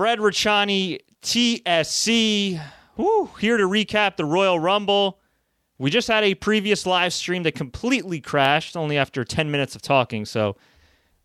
[0.00, 2.58] Fred Ricciani, TSC.
[2.96, 5.20] Woo, here to recap the Royal Rumble.
[5.76, 9.82] We just had a previous live stream that completely crashed only after 10 minutes of
[9.82, 10.56] talking, so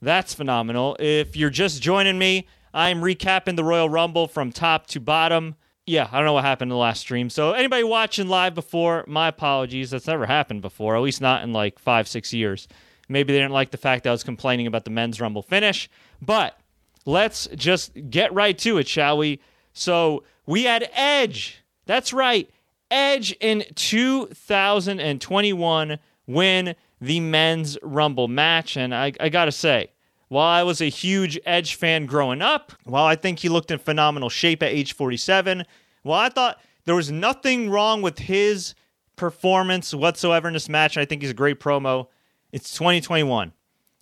[0.02, 0.98] that's phenomenal.
[1.00, 5.56] If you're just joining me, I'm recapping the Royal Rumble from top to bottom.
[5.86, 7.30] Yeah, I don't know what happened in the last stream.
[7.30, 9.92] So, anybody watching live before, my apologies.
[9.92, 12.68] That's never happened before, at least not in like five, six years.
[13.08, 15.90] Maybe they didn't like the fact that I was complaining about the men's Rumble finish.
[16.22, 16.60] But
[17.06, 19.42] let's just get right to it, shall we?
[19.74, 21.64] So, we had Edge.
[21.86, 22.50] That's right.
[22.92, 28.78] Edge in 2021 win the men's Rumble match.
[28.78, 29.92] And I, I got to say,
[30.28, 33.80] while I was a huge Edge fan growing up, while I think he looked in
[33.80, 35.64] phenomenal shape at age 47,
[36.04, 38.76] while I thought there was nothing wrong with his
[39.16, 42.08] performance whatsoever in this match, I think he's a great promo.
[42.52, 43.54] It's 2021.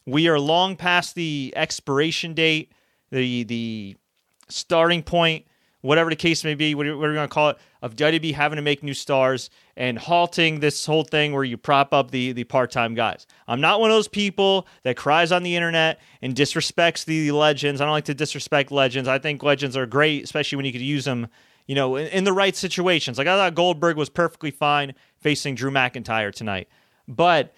[0.05, 2.71] We are long past the expiration date,
[3.13, 3.95] the the
[4.49, 5.45] starting point
[5.84, 8.62] whatever the case may be, whatever you're going to call it, of WWE having to
[8.62, 12.71] make new stars and halting this whole thing where you prop up the, the part
[12.71, 13.27] time guys.
[13.49, 17.82] I'm not one of those people that cries on the internet and disrespects the legends.
[17.82, 19.10] I don't like to disrespect legends.
[19.10, 21.27] I think legends are great, especially when you could use them.
[21.68, 23.18] You know, in, in the right situations.
[23.18, 26.68] Like I thought Goldberg was perfectly fine facing Drew McIntyre tonight.
[27.07, 27.54] But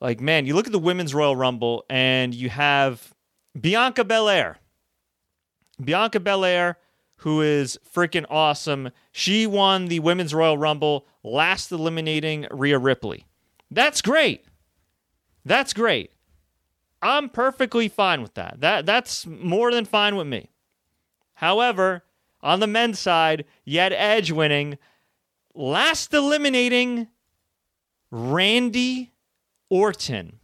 [0.00, 3.13] like, man, you look at the women's Royal Rumble and you have
[3.58, 4.58] Bianca Belair.
[5.82, 6.78] Bianca Belair
[7.24, 8.90] who is freaking awesome.
[9.10, 13.26] She won the Women's Royal Rumble, last eliminating Rhea Ripley.
[13.70, 14.44] That's great.
[15.44, 16.12] That's great.
[17.00, 18.60] I'm perfectly fine with that.
[18.60, 20.50] That that's more than fine with me.
[21.34, 22.04] However,
[22.42, 24.78] on the men's side, had Edge winning,
[25.54, 27.08] last eliminating
[28.10, 29.12] Randy
[29.70, 30.40] Orton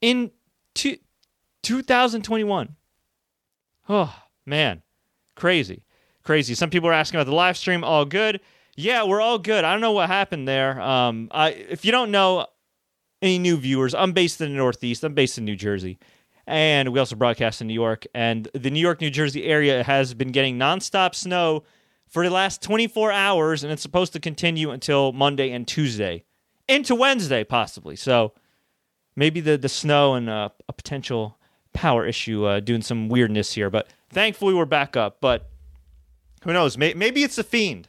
[0.00, 0.30] in
[0.74, 0.96] two,
[1.62, 2.76] 2021.
[3.88, 4.14] Oh,
[4.46, 4.82] man.
[5.34, 5.84] Crazy.
[6.22, 6.54] Crazy.
[6.54, 7.82] Some people are asking about the live stream.
[7.82, 8.40] All good.
[8.76, 9.64] Yeah, we're all good.
[9.64, 10.80] I don't know what happened there.
[10.80, 12.46] Um, I, if you don't know
[13.20, 15.04] any new viewers, I'm based in the Northeast.
[15.04, 15.98] I'm based in New Jersey.
[16.46, 18.06] And we also broadcast in New York.
[18.14, 21.64] And the New York, New Jersey area has been getting nonstop snow
[22.10, 26.24] for the last 24 hours, and it's supposed to continue until Monday and Tuesday,
[26.68, 27.94] into Wednesday, possibly.
[27.94, 28.32] So
[29.14, 31.38] maybe the, the snow and uh, a potential
[31.72, 33.70] power issue uh, doing some weirdness here.
[33.70, 35.48] But Thankfully, we're back up, but
[36.42, 36.76] who knows?
[36.76, 37.88] Maybe it's a fiend.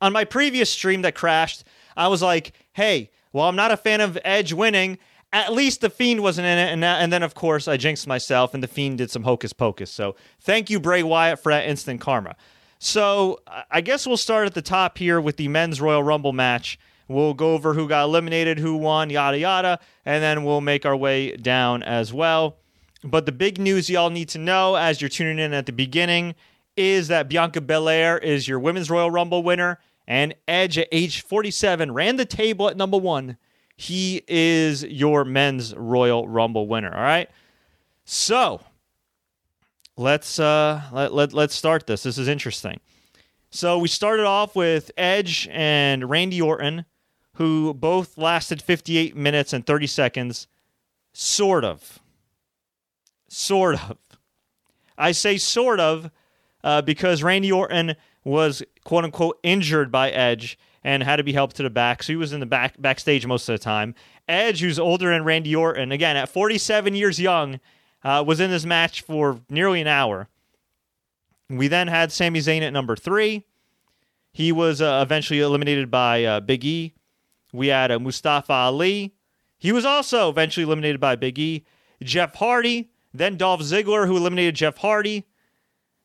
[0.00, 1.64] On my previous stream that crashed,
[1.96, 4.98] I was like, hey, well, I'm not a fan of Edge winning.
[5.32, 8.54] At least the Fiend wasn't in it, and, and then of course I jinxed myself,
[8.54, 9.90] and the Fiend did some hocus pocus.
[9.90, 12.36] So thank you, Bray Wyatt, for that instant karma.
[12.78, 13.40] So
[13.70, 16.78] I guess we'll start at the top here with the men's Royal Rumble match.
[17.08, 20.96] We'll go over who got eliminated, who won, yada yada, and then we'll make our
[20.96, 22.58] way down as well.
[23.04, 26.34] But the big news y'all need to know as you're tuning in at the beginning
[26.76, 31.92] is that Bianca Belair is your Women's Royal Rumble winner, and Edge at age 47
[31.92, 33.36] ran the table at number one.
[33.76, 36.92] He is your Men's Royal Rumble winner.
[36.92, 37.30] All right.
[38.04, 38.60] So
[39.96, 42.02] let's uh let, let let's start this.
[42.02, 42.80] This is interesting.
[43.50, 46.84] So we started off with Edge and Randy Orton,
[47.34, 50.46] who both lasted 58 minutes and 30 seconds,
[51.12, 52.00] sort of.
[53.28, 53.98] Sort of.
[54.96, 56.10] I say sort of
[56.64, 57.94] uh, because Randy Orton
[58.24, 62.02] was quote unquote injured by Edge and had to be helped to the back.
[62.02, 63.94] So he was in the back backstage most of the time.
[64.28, 67.60] Edge, who's older than Randy Orton, again at 47 years young,
[68.02, 70.28] uh, was in this match for nearly an hour.
[71.48, 73.44] We then had Sami Zayn at number three.
[74.32, 76.94] He was uh, eventually eliminated by uh, Big E.
[77.52, 79.14] We had uh, Mustafa Ali.
[79.58, 81.64] He was also eventually eliminated by Big E.
[82.02, 85.24] Jeff Hardy then Dolph Ziggler, who eliminated Jeff Hardy.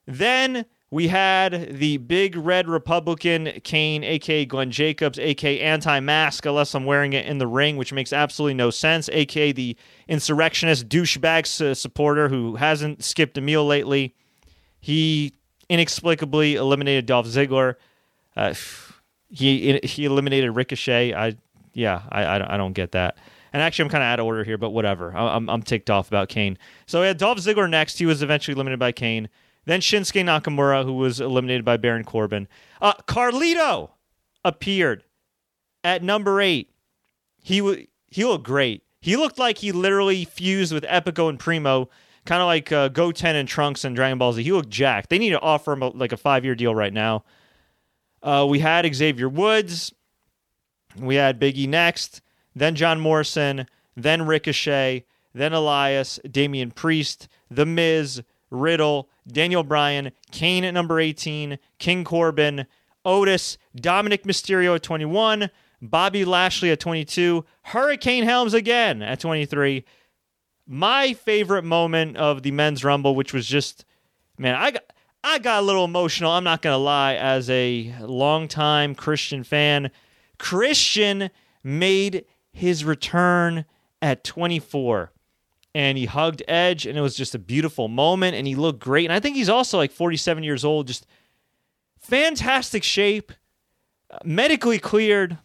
[0.06, 6.76] Then we had the big red Republican Kane, aka Glenn Jacobs, aka anti mask, unless
[6.76, 9.76] I'm wearing it in the ring, which makes absolutely no sense, aka the
[10.08, 14.14] insurrectionist douchebag supporter who hasn't skipped a meal lately.
[14.80, 15.34] He
[15.68, 17.76] inexplicably eliminated Dolph Ziggler.
[18.36, 18.54] Uh,
[19.30, 21.16] he he eliminated Ricochet.
[21.16, 21.38] I
[21.74, 23.18] yeah, I I don't get that.
[23.54, 25.16] And actually, I'm kind of out of order here, but whatever.
[25.16, 26.58] I'm, I'm ticked off about Kane.
[26.88, 28.00] So we had Dolph Ziggler next.
[28.00, 29.30] He was eventually eliminated by Kane.
[29.66, 32.48] Then Shinsuke Nakamura, who was eliminated by Baron Corbin.
[32.82, 33.92] Uh, Carlito
[34.44, 35.04] appeared
[35.84, 36.72] at number eight.
[37.42, 38.84] He w- he looked great.
[39.00, 41.90] He looked like he literally fused with Epico and Primo,
[42.26, 44.44] kind of like uh, Goten and Trunks and Dragon Ball Z.
[44.44, 45.10] He looked jacked.
[45.10, 47.24] They need to offer him a, like a five year deal right now.
[48.22, 49.94] Uh, we had Xavier Woods.
[50.98, 52.22] We had Biggie next
[52.56, 60.64] then John Morrison, then Ricochet, then Elias, Damian Priest, The Miz, Riddle, Daniel Bryan, Kane
[60.64, 62.68] at number 18, King Corbin,
[63.06, 65.50] Otis, Dominik Mysterio at 21,
[65.82, 69.84] Bobby Lashley at 22, Hurricane Helms again at 23.
[70.66, 73.84] My favorite moment of the men's rumble, which was just,
[74.38, 74.84] man, I got,
[75.24, 76.32] I got a little emotional.
[76.32, 79.90] I'm not going to lie, as a longtime Christian fan.
[80.38, 81.30] Christian
[81.64, 83.66] made his return
[84.02, 85.12] at 24
[85.76, 89.06] and he hugged Edge, and it was just a beautiful moment, and he looked great.
[89.06, 91.08] And I think he's also like 47 years old, just
[92.00, 93.32] fantastic shape,
[94.24, 95.40] medically cleared,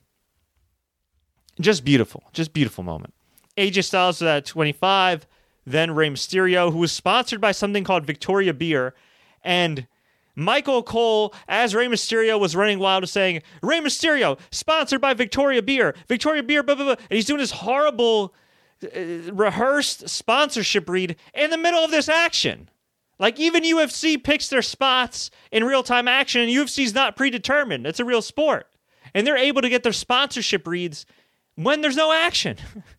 [1.58, 3.14] just beautiful, just beautiful moment.
[3.56, 5.26] AJ Styles was at 25,
[5.66, 8.94] then Rey Mysterio, who was sponsored by something called Victoria Beer,
[9.42, 9.86] and
[10.38, 15.96] Michael Cole, as Rey Mysterio was running wild, saying, Rey Mysterio, sponsored by Victoria Beer,
[16.06, 16.94] Victoria Beer, blah, blah, blah.
[17.10, 18.32] And he's doing this horrible
[18.84, 22.70] uh, rehearsed sponsorship read in the middle of this action.
[23.18, 27.84] Like even UFC picks their spots in real time action, and UFC's not predetermined.
[27.84, 28.68] It's a real sport.
[29.12, 31.04] And they're able to get their sponsorship reads
[31.56, 32.58] when there's no action.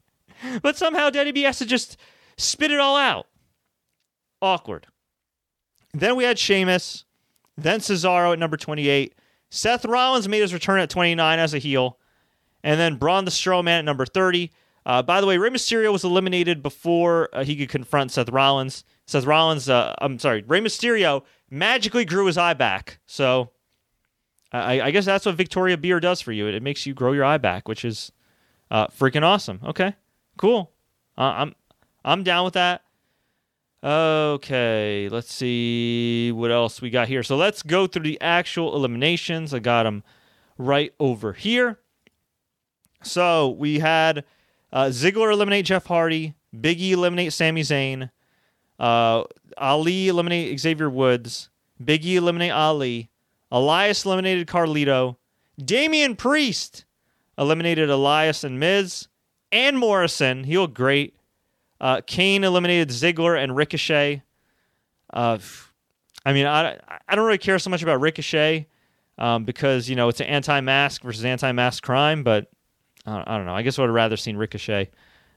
[0.61, 1.95] but somehow WB has to just
[2.37, 3.27] spit it all out.
[4.41, 4.87] Awkward.
[5.93, 7.05] Then we had Sheamus,
[7.63, 9.15] then Cesaro at number 28.
[9.49, 11.97] Seth Rollins made his return at 29 as a heel.
[12.63, 14.51] And then Braun the Strowman at number 30.
[14.85, 18.83] Uh, by the way, Rey Mysterio was eliminated before uh, he could confront Seth Rollins.
[19.05, 22.99] Seth Rollins, uh, I'm sorry, Rey Mysterio magically grew his eye back.
[23.05, 23.51] So
[24.51, 26.47] I, I, guess that's what Victoria Beer does for you.
[26.47, 28.11] It, it makes you grow your eye back, which is
[28.71, 29.59] uh, freaking awesome.
[29.63, 29.95] Okay,
[30.37, 30.71] cool.
[31.17, 31.55] Uh, I'm
[32.03, 32.83] I'm down with that.
[33.81, 37.23] Okay, let's see what else we got here.
[37.23, 39.53] So let's go through the actual eliminations.
[39.53, 40.03] I got them
[40.57, 41.79] right over here.
[43.03, 44.25] So we had
[44.73, 46.33] uh, Ziggler eliminate Jeff Hardy.
[46.53, 48.09] Biggie eliminate Sami Zayn.
[48.77, 49.23] Uh,
[49.57, 51.49] Ali eliminate Xavier Woods.
[51.81, 53.09] Biggie eliminate Ali.
[53.49, 55.15] Elias eliminated Carlito.
[55.63, 56.83] Damian Priest
[57.37, 59.07] eliminated Elias and Miz.
[59.53, 60.43] And Morrison.
[60.43, 61.15] He looked great.
[61.81, 64.21] Uh, Kane eliminated Ziggler and Ricochet.
[65.13, 65.37] Uh,
[66.25, 66.77] I mean, I,
[67.07, 68.67] I don't really care so much about Ricochet
[69.17, 72.51] um, because, you know, it's an anti mask versus anti mask crime, but
[73.05, 73.55] I don't know.
[73.55, 74.89] I guess I would have rather seen Ricochet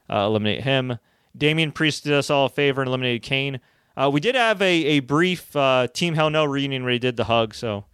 [0.09, 0.99] uh, eliminate him.
[1.35, 3.59] Damian Priest did us all a favor and eliminated Kane.
[3.95, 7.15] Uh, we did have a, a brief uh, Team Hell No reunion where he did
[7.15, 7.85] the hug, so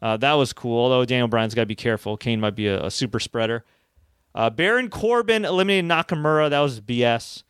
[0.00, 0.78] that was cool.
[0.78, 2.16] Although Daniel Bryan's got to be careful.
[2.16, 3.64] Kane might be a, a super spreader.
[4.54, 6.48] Baron Corbin eliminated Nakamura.
[6.48, 7.42] That was BS.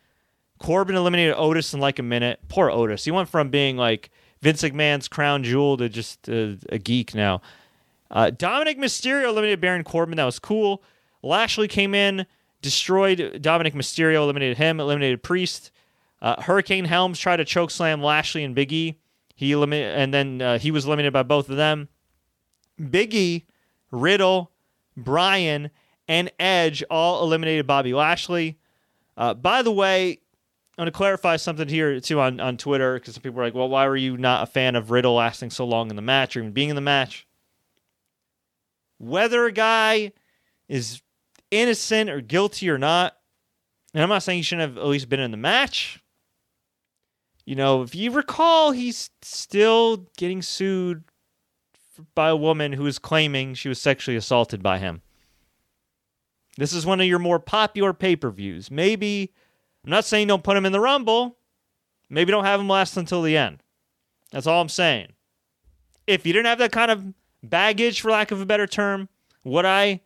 [0.59, 2.39] Corbin eliminated Otis in like a minute.
[2.49, 3.05] Poor Otis.
[3.05, 4.11] He went from being like
[4.41, 7.41] Vince McMahon's crown jewel to just a, a geek now.
[8.11, 10.17] Uh, Dominik Mysterio eliminated Baron Corbin.
[10.17, 10.83] That was cool.
[11.21, 12.25] Lashley came in,
[12.61, 15.71] destroyed Dominik Mysterio, eliminated him, eliminated Priest.
[16.21, 18.99] Uh, Hurricane Helms tried to choke slam Lashley and Big E.
[19.35, 21.87] He eliminated, and then uh, he was eliminated by both of them.
[22.89, 23.45] Big E,
[23.91, 24.51] Riddle,
[24.97, 25.69] Bryan,
[26.07, 28.57] and Edge all eliminated Bobby Lashley.
[29.15, 30.19] Uh, by the way,
[30.79, 33.53] I'm going to clarify something here too on, on Twitter because some people are like,
[33.53, 36.37] well, why were you not a fan of Riddle lasting so long in the match
[36.37, 37.27] or even being in the match?
[38.97, 40.13] Whether a guy
[40.69, 41.01] is
[41.51, 43.17] innocent or guilty or not.
[43.93, 46.01] And I'm not saying he shouldn't have at least been in the match.
[47.43, 51.03] You know, if you recall, he's still getting sued
[52.15, 55.01] by a woman who is claiming she was sexually assaulted by him.
[56.57, 58.71] This is one of your more popular pay per views.
[58.71, 59.33] Maybe,
[59.89, 61.35] I'm not saying don't put him in the Rumble.
[62.11, 63.63] Maybe don't have him last until the end.
[64.31, 65.13] That's all I'm saying.
[66.05, 67.03] If you didn't have that kind of
[67.41, 69.09] baggage, for lack of a better term,
[69.43, 70.01] would I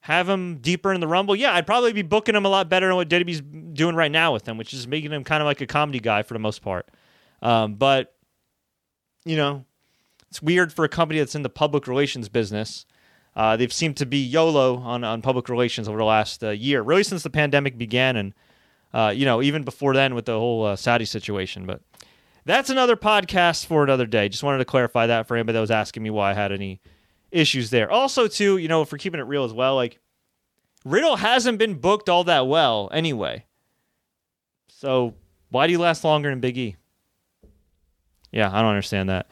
[0.00, 2.88] have him deeper in the Rumble, yeah, I'd probably be booking him a lot better
[2.88, 3.40] than what WWE's
[3.72, 6.22] doing right now with him, which is making him kind of like a comedy guy
[6.22, 6.90] for the most part.
[7.40, 8.14] Um, but
[9.24, 9.64] you know,
[10.28, 12.84] it's weird for a company that's in the public relations business.
[13.34, 16.82] Uh, they've seemed to be YOLO on, on public relations over the last uh, year,
[16.82, 18.34] really since the pandemic began, and
[18.92, 21.66] uh, you know even before then with the whole uh, Saudi situation.
[21.66, 21.80] But
[22.44, 24.28] that's another podcast for another day.
[24.28, 26.80] Just wanted to clarify that for anybody that was asking me why I had any
[27.30, 27.90] issues there.
[27.90, 29.98] Also, too, you know, for keeping it real as well, like
[30.84, 33.44] Riddle hasn't been booked all that well anyway.
[34.68, 35.14] So
[35.50, 36.76] why do you last longer than Big E?
[38.32, 39.28] Yeah, I don't understand that.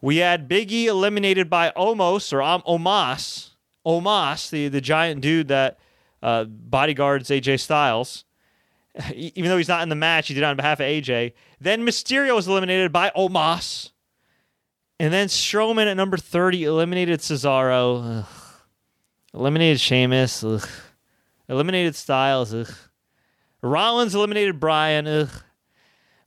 [0.00, 5.78] We had Big E eliminated by Omos or um, Omos, the, the giant dude that
[6.22, 8.24] uh, bodyguards AJ Styles.
[9.14, 11.32] Even though he's not in the match, he did on behalf of AJ.
[11.60, 13.90] Then Mysterio was eliminated by Omos.
[15.00, 18.20] And then Strowman at number 30 eliminated Cesaro.
[18.20, 18.26] Ugh.
[19.32, 20.42] Eliminated Sheamus.
[20.42, 20.68] Ugh.
[21.48, 22.52] Eliminated Styles.
[22.52, 22.72] Ugh.
[23.62, 25.28] Rollins eliminated Bryan.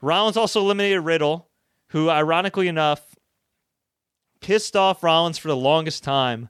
[0.02, 1.50] Rollins also eliminated Riddle,
[1.88, 3.16] who, ironically enough,
[4.40, 6.50] pissed off Rollins for the longest time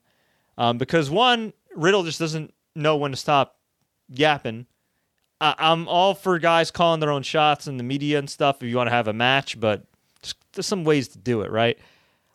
[0.58, 3.58] um, because one, Riddle just doesn't know when to stop
[4.10, 4.66] yapping.
[5.42, 8.70] I- I'm all for guys calling their own shots in the media and stuff if
[8.70, 9.84] you want to have a match, but
[10.54, 11.78] there's some ways to do it, right?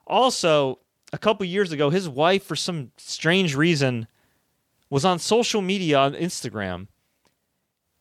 [0.07, 0.81] Also,
[1.13, 4.09] a couple years ago, his wife, for some strange reason,
[4.91, 6.89] was on social media on Instagram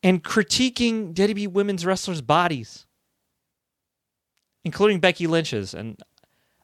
[0.04, 2.86] and critiquing WWE women's wrestlers' bodies,
[4.64, 5.74] including Becky Lynch's.
[5.74, 6.02] And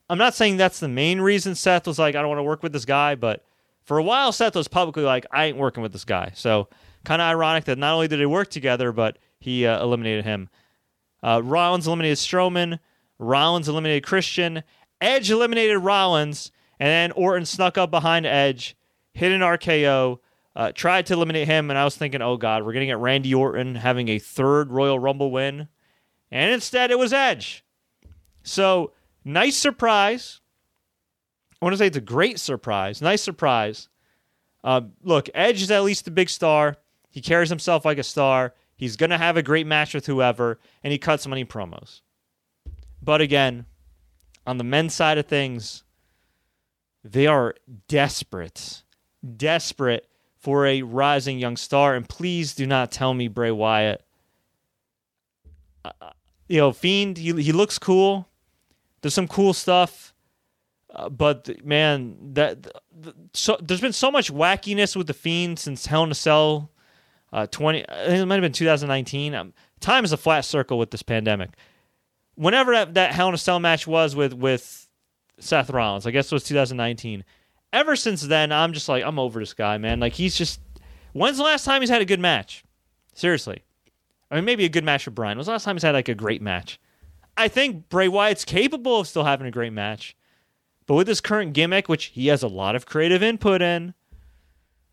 [0.09, 2.63] I'm not saying that's the main reason Seth was like, I don't want to work
[2.63, 3.45] with this guy, but
[3.83, 6.31] for a while, Seth was publicly like, I ain't working with this guy.
[6.35, 6.67] So
[7.03, 10.49] kind of ironic that not only did they work together, but he uh, eliminated him.
[11.23, 12.79] Uh, Rollins eliminated Strowman.
[13.19, 14.63] Rollins eliminated Christian.
[14.99, 16.51] Edge eliminated Rollins.
[16.79, 18.75] And then Orton snuck up behind Edge,
[19.13, 20.19] hit an RKO,
[20.55, 21.69] uh, tried to eliminate him.
[21.69, 24.71] And I was thinking, oh, God, we're going to get Randy Orton having a third
[24.71, 25.67] Royal Rumble win.
[26.31, 27.63] And instead, it was Edge.
[28.43, 28.93] So,
[29.23, 30.41] nice surprise.
[31.61, 33.01] I want to say it's a great surprise.
[33.01, 33.89] Nice surprise.
[34.63, 36.77] Uh, look, Edge is at least a big star.
[37.11, 38.53] He carries himself like a star.
[38.75, 42.01] He's going to have a great match with whoever, and he cuts money promos.
[43.01, 43.65] But again,
[44.47, 45.83] on the men's side of things,
[47.03, 47.55] they are
[47.87, 48.83] desperate,
[49.37, 51.95] desperate for a rising young star.
[51.95, 54.03] And please do not tell me Bray Wyatt.
[55.83, 55.91] Uh,
[56.47, 58.27] you know, Fiend, he, he looks cool.
[59.01, 60.13] There's some cool stuff.
[60.93, 62.67] Uh, but man, that
[63.33, 66.70] so there's been so much wackiness with the Fiend since Hell in a Cell,
[67.33, 67.87] uh, twenty.
[67.87, 69.35] I think it might have been 2019.
[69.35, 71.51] Um, time is a flat circle with this pandemic
[72.35, 74.87] whenever that, that Hell in a Cell match was with with
[75.39, 77.23] Seth Rollins, I guess it was 2019.
[77.73, 79.99] Ever since then, I'm just like I'm over this guy, man.
[79.99, 80.59] Like he's just.
[81.13, 82.63] When's the last time he's had a good match?
[83.13, 83.63] Seriously,
[84.29, 85.37] I mean maybe a good match for Bryan.
[85.37, 86.79] When's the last time he's had like a great match?
[87.37, 90.15] I think Bray Wyatt's capable of still having a great match,
[90.85, 93.93] but with his current gimmick, which he has a lot of creative input in,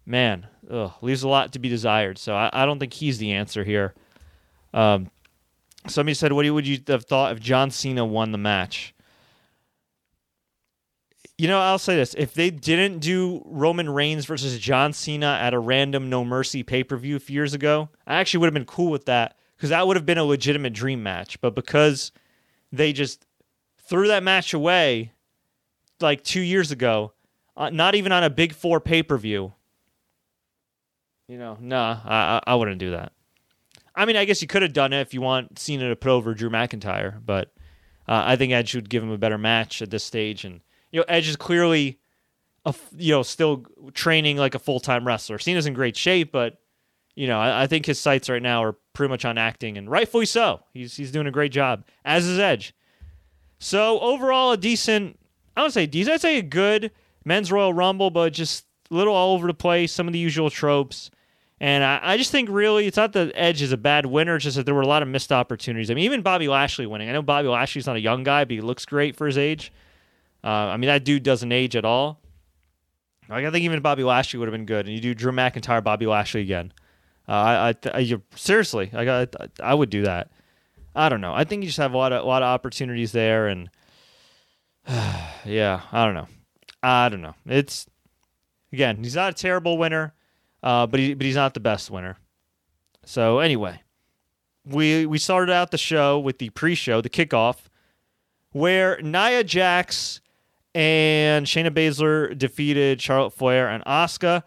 [0.07, 2.18] man, ugh, leaves a lot to be desired.
[2.18, 3.94] So I, I don't think he's the answer here.
[4.75, 5.10] Um,
[5.87, 8.94] Somebody said, "What would you have thought if John Cena won the match?"
[11.37, 15.54] You know, I'll say this: if they didn't do Roman Reigns versus John Cena at
[15.54, 18.54] a random No Mercy pay per view a few years ago, I actually would have
[18.54, 21.40] been cool with that because that would have been a legitimate dream match.
[21.40, 22.12] But because
[22.72, 23.25] they just
[23.78, 25.12] threw that match away
[26.00, 27.12] like two years ago,
[27.56, 29.54] uh, not even on a Big Four pay per view,
[31.28, 33.12] you know, nah, I, I wouldn't do that.
[33.94, 36.11] I mean, I guess you could have done it if you want Cena to put
[36.11, 37.52] over Drew McIntyre, but
[38.08, 40.44] uh, I think Edge would give him a better match at this stage.
[40.44, 41.99] And you know, Edge is clearly,
[42.64, 45.38] a, you know, still training like a full time wrestler.
[45.38, 46.58] Cena's in great shape, but
[47.14, 49.90] you know, I, I, think his sights right now are pretty much on acting, and
[49.90, 50.61] rightfully so.
[50.73, 52.75] He's he's doing a great job, as is Edge.
[53.58, 55.18] So overall, a decent.
[55.56, 56.14] I don't say decent.
[56.14, 56.92] I'd say a good
[57.25, 59.92] men's Royal Rumble, but just a little all over the place.
[59.92, 61.11] Some of the usual tropes.
[61.60, 64.44] And I, I, just think really it's not that Edge is a bad winner, it's
[64.44, 65.90] just that there were a lot of missed opportunities.
[65.90, 67.08] I mean, even Bobby Lashley winning.
[67.08, 69.72] I know Bobby Lashley's not a young guy, but he looks great for his age.
[70.44, 72.20] Uh, I mean, that dude doesn't age at all.
[73.28, 74.86] Like, I think even Bobby Lashley would have been good.
[74.86, 76.72] And you do Drew McIntyre, Bobby Lashley again.
[77.28, 79.26] Uh, I, I, I seriously, I, I,
[79.60, 80.30] I would do that.
[80.94, 81.34] I don't know.
[81.34, 83.68] I think you just have a lot of a lot of opportunities there, and
[85.44, 86.28] yeah, I don't know.
[86.82, 87.34] I don't know.
[87.46, 87.86] It's
[88.72, 90.14] again, he's not a terrible winner
[90.62, 92.16] uh, but he, but he's not the best winner.
[93.04, 93.82] So anyway,
[94.64, 97.66] we we started out the show with the pre-show, the kickoff,
[98.52, 100.20] where Nia Jax
[100.74, 104.42] and Shayna Baszler defeated Charlotte Flair and Asuka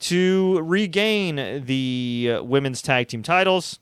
[0.00, 3.78] to regain the uh, women's tag team titles.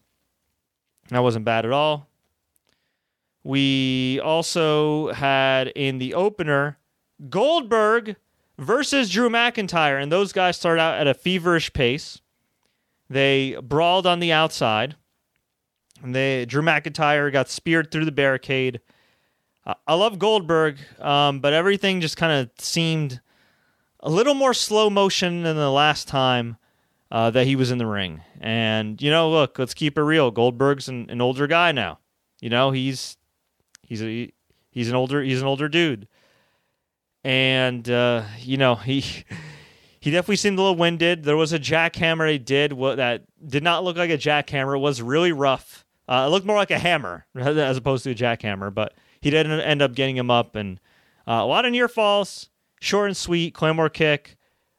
[1.10, 2.08] That wasn't bad at all.
[3.44, 6.78] We also had in the opener
[7.30, 8.16] Goldberg
[8.58, 10.00] versus Drew McIntyre.
[10.00, 12.20] And those guys start out at a feverish pace.
[13.08, 14.96] They brawled on the outside.
[16.02, 18.80] And they Drew McIntyre got speared through the barricade.
[19.64, 23.20] Uh, I love Goldberg, um, but everything just kind of seemed
[24.00, 26.58] a little more slow motion than the last time
[27.10, 28.20] uh, that he was in the ring.
[28.40, 30.30] And you know, look, let's keep it real.
[30.30, 31.98] Goldberg's an, an older guy now.
[32.40, 33.16] You know, he's
[33.82, 34.30] he's a,
[34.70, 36.06] he's an older he's an older dude
[37.26, 39.00] and uh, you know he
[39.98, 41.24] he definitely seemed a little winded.
[41.24, 44.76] There was a jackhammer he did what that did not look like a jackhammer.
[44.76, 45.84] It was really rough.
[46.08, 49.50] Uh, it looked more like a hammer as opposed to a jackhammer, but he did
[49.50, 50.78] end up getting him up and
[51.26, 52.48] uh, a lot of near falls,
[52.80, 53.54] short and sweet.
[53.54, 54.36] Claymore kick,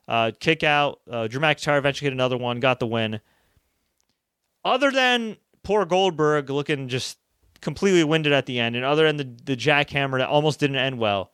[0.07, 1.01] uh, kick out.
[1.11, 3.19] Uh, Drew McIntyre eventually hit another one, got the win.
[4.63, 7.17] Other than poor Goldberg looking just
[7.59, 10.97] completely winded at the end, and other than the, the jackhammer that almost didn't end
[10.97, 11.33] well.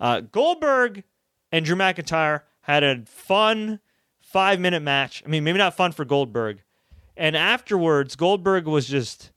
[0.00, 1.04] Uh, Goldberg
[1.52, 3.80] and Drew McIntyre had a fun
[4.20, 5.22] five minute match.
[5.24, 6.62] I mean, maybe not fun for Goldberg.
[7.16, 9.32] And afterwards, Goldberg was just.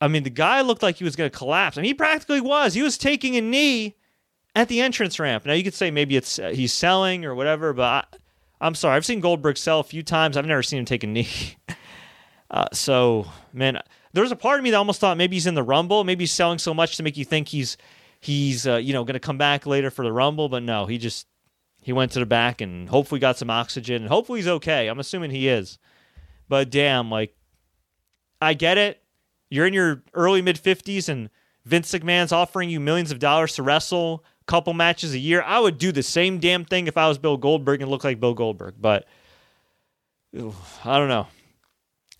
[0.00, 1.78] I mean, the guy looked like he was going to collapse.
[1.78, 2.74] I mean, he practically was.
[2.74, 3.94] He was taking a knee
[4.56, 5.46] at the entrance ramp.
[5.46, 8.18] Now, you could say maybe it's uh, he's selling or whatever, but
[8.60, 8.96] I, am sorry.
[8.96, 10.36] I've seen Goldberg sell a few times.
[10.36, 11.28] I've never seen him take a knee.
[12.50, 13.78] uh, so, man,
[14.12, 16.02] there was a part of me that almost thought maybe he's in the Rumble.
[16.02, 17.76] Maybe he's selling so much to make you think he's
[18.22, 20.96] he's uh, you know going to come back later for the Rumble, but no, he
[20.96, 21.26] just
[21.82, 24.88] he went to the back and hopefully got some oxygen and hopefully he's okay.
[24.88, 25.78] I'm assuming he is.
[26.48, 27.36] But damn, like
[28.40, 29.02] I get it.
[29.50, 31.28] You're in your early mid 50s and
[31.64, 35.42] Vince McMahon's offering you millions of dollars to wrestle a couple matches a year.
[35.42, 38.20] I would do the same damn thing if I was Bill Goldberg and look like
[38.20, 38.76] Bill Goldberg.
[38.80, 39.06] But
[40.34, 41.26] I don't know.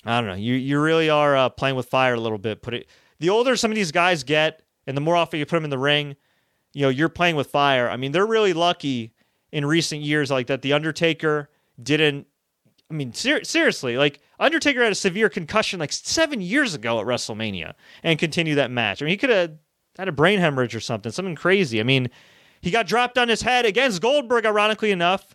[0.04, 0.36] I don't know.
[0.36, 2.60] You you really are uh, playing with fire a little bit.
[2.60, 2.88] Put it.
[3.20, 5.70] The older some of these guys get, and the more often you put them in
[5.70, 6.16] the ring,
[6.72, 7.88] you know you're playing with fire.
[7.88, 9.14] I mean, they're really lucky
[9.50, 10.62] in recent years, like that.
[10.62, 11.50] The Undertaker
[11.82, 12.26] didn't.
[12.90, 17.06] I mean, ser- seriously, like Undertaker had a severe concussion like seven years ago at
[17.06, 19.00] WrestleMania and continued that match.
[19.00, 19.52] I mean, he could have
[19.98, 21.80] had a brain hemorrhage or something, something crazy.
[21.80, 22.10] I mean,
[22.60, 25.34] he got dropped on his head against Goldberg, ironically enough,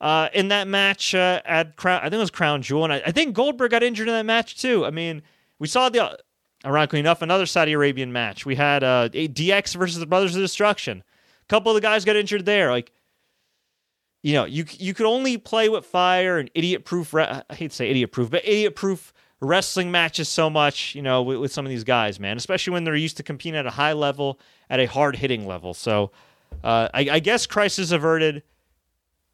[0.00, 2.00] uh, in that match uh, at Crown.
[2.00, 4.26] I think it was Crown Jewel, and I, I, think Goldberg got injured in that
[4.26, 4.84] match too.
[4.84, 5.22] I mean,
[5.58, 6.18] we saw the
[6.64, 8.46] ironically enough, another Saudi Arabian match.
[8.46, 11.02] We had uh, DX versus the Brothers of Destruction.
[11.42, 12.70] A couple of the guys got injured there.
[12.70, 12.92] Like,
[14.22, 17.12] you know, you you could only play with fire and idiot proof.
[17.12, 20.94] Re- I hate to say idiot proof, but idiot proof wrestling matches so much.
[20.94, 23.58] You know, with, with, some of these guys, man, especially when they're used to competing
[23.58, 24.38] at a high level,
[24.70, 25.74] at a hard hitting level.
[25.74, 26.12] So,
[26.62, 28.44] uh, I, I guess crisis averted.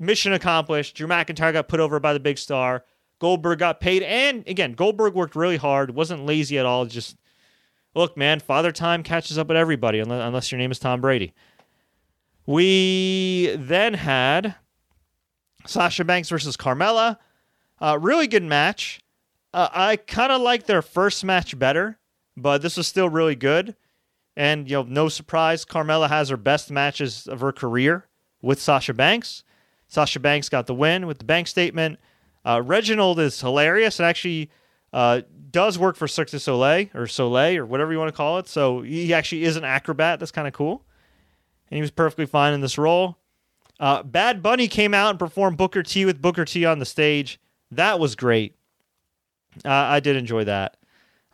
[0.01, 0.95] Mission accomplished.
[0.95, 2.85] Drew McIntyre got put over by the big star.
[3.19, 4.03] Goldberg got paid.
[4.03, 6.87] And again, Goldberg worked really hard, wasn't lazy at all.
[6.87, 7.17] Just
[7.95, 11.33] look, man, father time catches up with everybody unless, unless your name is Tom Brady.
[12.47, 14.55] We then had
[15.67, 17.19] Sasha Banks versus Carmella.
[17.81, 19.01] Uh, really good match.
[19.53, 21.99] Uh, I kind of like their first match better,
[22.37, 23.77] but this was still really good.
[24.37, 28.07] And, you know, no surprise, Carmella has her best matches of her career
[28.41, 29.43] with Sasha Banks.
[29.89, 31.99] Sasha Banks got the win with the bank statement.
[32.49, 34.51] Uh, Reginald is hilarious and actually
[34.95, 38.39] uh, does work for Cirque du Soleil or Soleil or whatever you want to call
[38.39, 38.49] it.
[38.49, 40.19] So he actually is an acrobat.
[40.19, 40.83] That's kind of cool.
[41.71, 43.19] And he was perfectly fine in this role.
[43.79, 47.39] Uh, Bad Bunny came out and performed Booker T with Booker T on the stage.
[47.71, 48.57] That was great.
[49.63, 50.79] Uh, I did enjoy that.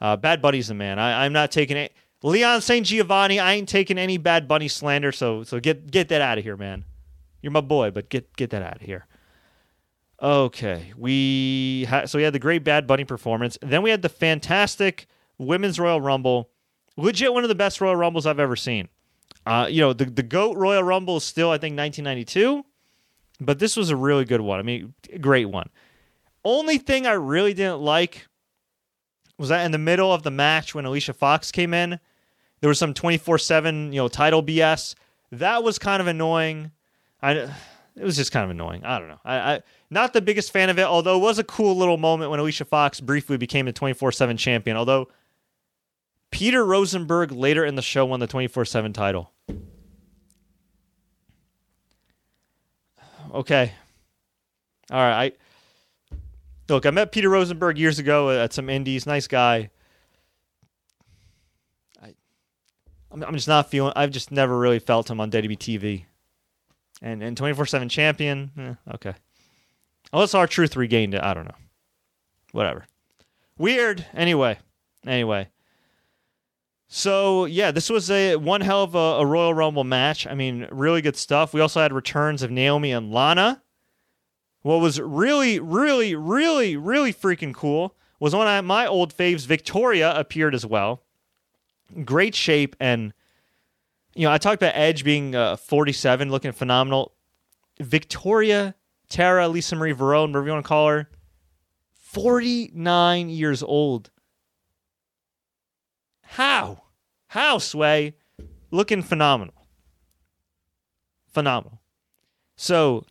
[0.00, 0.98] Uh, Bad Bunny's the man.
[0.98, 1.92] I, am not taking it.
[2.22, 2.84] Leon St.
[2.84, 5.12] Giovanni, I ain't taking any Bad Bunny slander.
[5.12, 6.84] So so get get that out of here, man.
[7.40, 9.06] You're my boy, but get get that out of here.
[10.22, 13.58] Okay, we ha- so we had the great Bad Bunny performance.
[13.60, 15.06] Then we had the fantastic
[15.38, 16.50] Women's Royal Rumble,
[16.96, 18.88] legit one of the best Royal Rumbles I've ever seen.
[19.46, 22.64] Uh, you know, the the Goat Royal Rumble is still I think 1992,
[23.40, 24.58] but this was a really good one.
[24.58, 25.68] I mean, great one.
[26.44, 28.26] Only thing I really didn't like
[29.36, 31.98] was that in the middle of the match when Alicia Fox came in,
[32.60, 34.94] there was some 24/7 you know title BS.
[35.32, 36.70] That was kind of annoying.
[37.20, 37.50] I
[37.96, 38.84] it was just kind of annoying.
[38.84, 39.20] I don't know.
[39.24, 42.30] I, I not the biggest fan of it, although it was a cool little moment
[42.30, 44.76] when Alicia Fox briefly became the 24 7 champion.
[44.76, 45.08] Although
[46.30, 49.30] Peter Rosenberg later in the show won the 24 7 title.
[53.32, 53.72] Okay.
[54.90, 55.32] All right.
[56.12, 56.16] I,
[56.68, 59.06] look, I met Peter Rosenberg years ago at some indies.
[59.06, 59.70] Nice guy.
[62.02, 62.14] I,
[63.12, 63.92] I'm, I'm just not feeling.
[63.94, 66.06] I've just never really felt him on WWE
[67.02, 68.50] and and 24/7 champion.
[68.58, 69.14] Eh, okay.
[70.12, 71.56] Unless R-Truth regained it, I don't know.
[72.52, 72.86] Whatever.
[73.58, 74.06] Weird.
[74.14, 74.58] Anyway,
[75.06, 75.48] anyway.
[76.88, 80.26] So yeah, this was a one hell of a, a, Royal Rumble match.
[80.26, 81.52] I mean, really good stuff.
[81.52, 83.62] We also had returns of Naomi and Lana.
[84.62, 90.54] What was really, really, really, really freaking cool was of my old faves, Victoria, appeared
[90.54, 91.02] as well.
[92.04, 93.12] Great shape and
[94.14, 97.12] you know, I talked about Edge being uh, 47, looking phenomenal.
[97.80, 98.74] Victoria,
[99.08, 101.08] Tara, Lisa Marie Varon, whatever you want to call her,
[101.94, 104.10] 49 years old.
[106.22, 106.82] How?
[107.28, 108.14] How, Sway?
[108.70, 109.66] Looking phenomenal.
[111.32, 111.80] Phenomenal.
[112.56, 113.04] So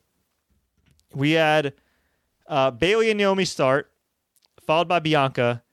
[1.13, 1.74] we had
[2.48, 3.92] uh, Bayley and Naomi start,
[4.66, 5.63] followed by Bianca,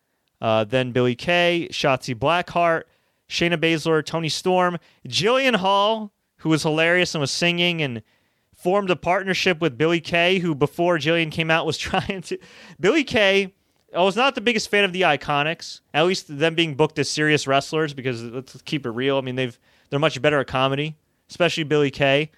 [0.40, 2.84] uh, then Billie Kay, Shotzi Blackheart,
[3.30, 8.02] Shayna Baszler, Toni Storm, Jillian Hall, who was hilarious and was singing and
[8.54, 12.38] formed a partnership with Billie Kay, who before Jillian came out was trying to.
[12.78, 13.54] Billie Kay
[13.94, 15.80] I was not the biggest fan of the Iconics.
[15.92, 19.18] At least them being booked as serious wrestlers, because let's keep it real.
[19.18, 20.96] I mean, they've they're much better at comedy,
[21.28, 22.30] especially Billie Kay.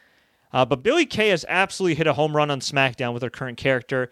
[0.52, 3.58] Uh, but Billie Kay has absolutely hit a home run on SmackDown with her current
[3.58, 4.10] character,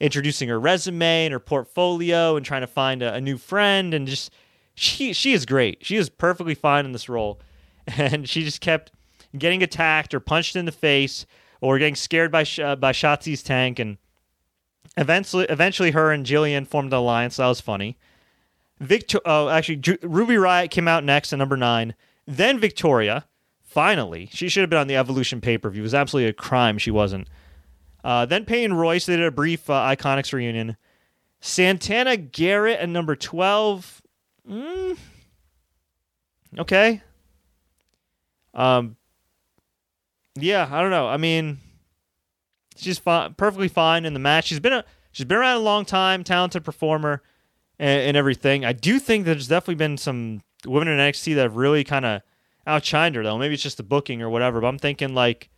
[0.00, 4.06] introducing her resume and her portfolio, and trying to find a, a new friend, and
[4.06, 4.32] just
[4.80, 5.84] she she is great.
[5.84, 7.38] She is perfectly fine in this role,
[7.86, 8.92] and she just kept
[9.36, 11.26] getting attacked or punched in the face
[11.60, 13.98] or getting scared by uh, by Shotzi's tank, and
[14.96, 17.36] eventually, eventually, her and Jillian formed an alliance.
[17.36, 17.98] That was funny.
[18.78, 21.94] Victor, oh, actually, Ruby Riott came out next at number nine.
[22.26, 23.26] Then Victoria,
[23.62, 25.82] finally, she should have been on the Evolution pay per view.
[25.82, 27.28] It was absolutely a crime she wasn't.
[28.02, 29.04] Uh, then Peyton Royce.
[29.04, 30.78] They did a brief uh, Iconics reunion.
[31.42, 33.99] Santana Garrett at number twelve.
[34.48, 34.98] Mm.
[36.58, 37.02] Okay.
[38.54, 38.96] Um,
[40.34, 41.08] yeah, I don't know.
[41.08, 41.58] I mean,
[42.76, 44.46] she's fine, perfectly fine in the match.
[44.46, 47.22] She's been a she's been around a long time, talented performer,
[47.78, 48.64] and, and everything.
[48.64, 52.22] I do think there's definitely been some women in NXT that have really kind of
[52.66, 53.38] outshined her though.
[53.38, 54.60] Maybe it's just the booking or whatever.
[54.60, 55.48] But I'm thinking like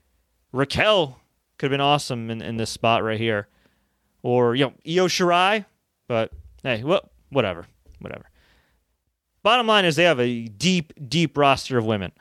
[0.53, 1.21] Raquel
[1.59, 3.49] could have been awesome in, in this spot right here,
[4.23, 5.65] or you know Io Shirai.
[6.09, 7.67] But hey, well, whatever,
[8.01, 8.27] whatever.
[9.43, 12.13] Bottom line is they have a deep, deep roster of women.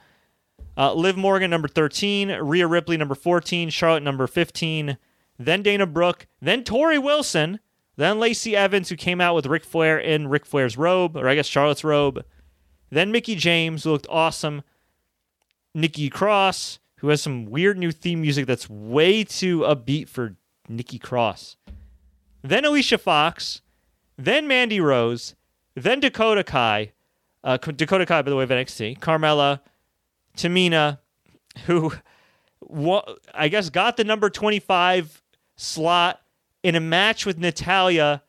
[0.78, 2.32] Uh, Liv Morgan, number 13.
[2.32, 3.70] Rhea Ripley, number 14.
[3.70, 4.98] Charlotte, number 15.
[5.38, 6.28] Then Dana Brooke.
[6.42, 7.60] Then Torrie Wilson.
[7.98, 11.36] Then Lacey Evans, who came out with Ric Flair in Ric Flair's robe, or I
[11.36, 12.24] guess Charlotte's robe.
[12.90, 14.64] Then Mickie James, who looked awesome.
[15.74, 20.36] Nikki Cross, who has some weird new theme music that's way too upbeat for
[20.68, 21.58] Nikki Cross.
[22.42, 23.62] Then Alicia Fox.
[24.18, 25.36] Then Mandy Rose.
[25.76, 26.92] Then Dakota Kai.
[27.44, 29.00] Uh, Dakota Kai, by the way, of NXT.
[29.00, 29.62] Carmella.
[30.38, 31.00] Tamina,
[31.66, 31.92] who
[33.34, 35.22] I guess got the number 25
[35.56, 36.22] slot
[36.64, 38.24] in a match with Natalya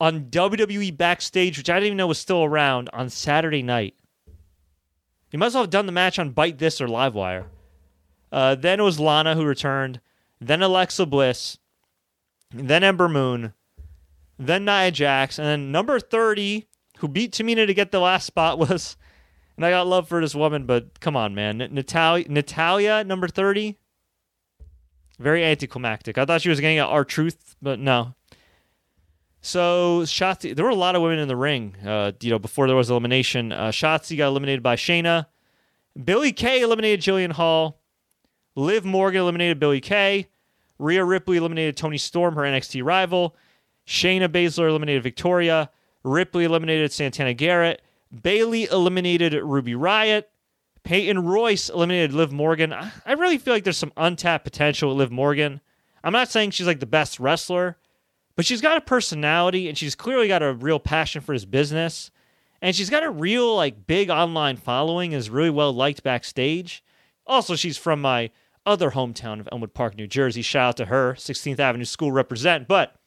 [0.00, 3.94] on WWE Backstage, which I didn't even know was still around on Saturday night.
[5.30, 7.46] You must have done the match on Bite This or Livewire.
[8.30, 10.00] Uh, then it was Lana who returned.
[10.40, 11.58] Then Alexa Bliss.
[12.50, 13.52] Then Ember Moon.
[14.38, 15.38] Then Nia Jax.
[15.38, 16.67] And then number 30,
[16.98, 18.96] who beat Tamina to get the last spot, was
[19.58, 21.58] and I got love for this woman, but come on, man.
[21.58, 23.76] Natalya, Natalya number 30.
[25.18, 26.16] Very anticlimactic.
[26.16, 28.14] I thought she was getting at R-Truth, but no.
[29.40, 31.74] So Shotzi, there were a lot of women in the ring.
[31.84, 35.26] Uh, you know, before there was elimination, uh, Shotzi got eliminated by Shayna.
[36.04, 37.80] Billie Kay eliminated Jillian Hall.
[38.54, 40.28] Liv Morgan eliminated Billie Kay.
[40.78, 43.34] Rhea Ripley eliminated Toni Storm, her NXT rival.
[43.88, 45.70] Shayna Baszler eliminated Victoria.
[46.10, 47.82] Ripley eliminated Santana Garrett.
[48.22, 50.24] Bayley eliminated Ruby Riott.
[50.82, 52.72] Peyton Royce eliminated Liv Morgan.
[52.72, 55.60] I really feel like there's some untapped potential with Liv Morgan.
[56.02, 57.76] I'm not saying she's like the best wrestler,
[58.36, 62.10] but she's got a personality and she's clearly got a real passion for his business.
[62.62, 66.82] And she's got a real like big online following, and is really well liked backstage.
[67.26, 68.30] Also, she's from my
[68.66, 70.42] other hometown of Elmwood Park, New Jersey.
[70.42, 72.66] Shout out to her, 16th Avenue School represent.
[72.66, 72.97] But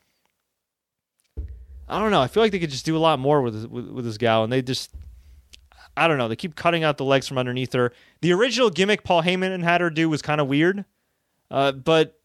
[1.92, 2.22] I don't know.
[2.22, 4.44] I feel like they could just do a lot more with with, with this gal,
[4.44, 4.92] and they just
[5.96, 6.28] I don't know.
[6.28, 7.92] They keep cutting out the legs from underneath her.
[8.22, 10.86] The original gimmick Paul Heyman had her do was kind of weird,
[11.52, 12.18] uh, but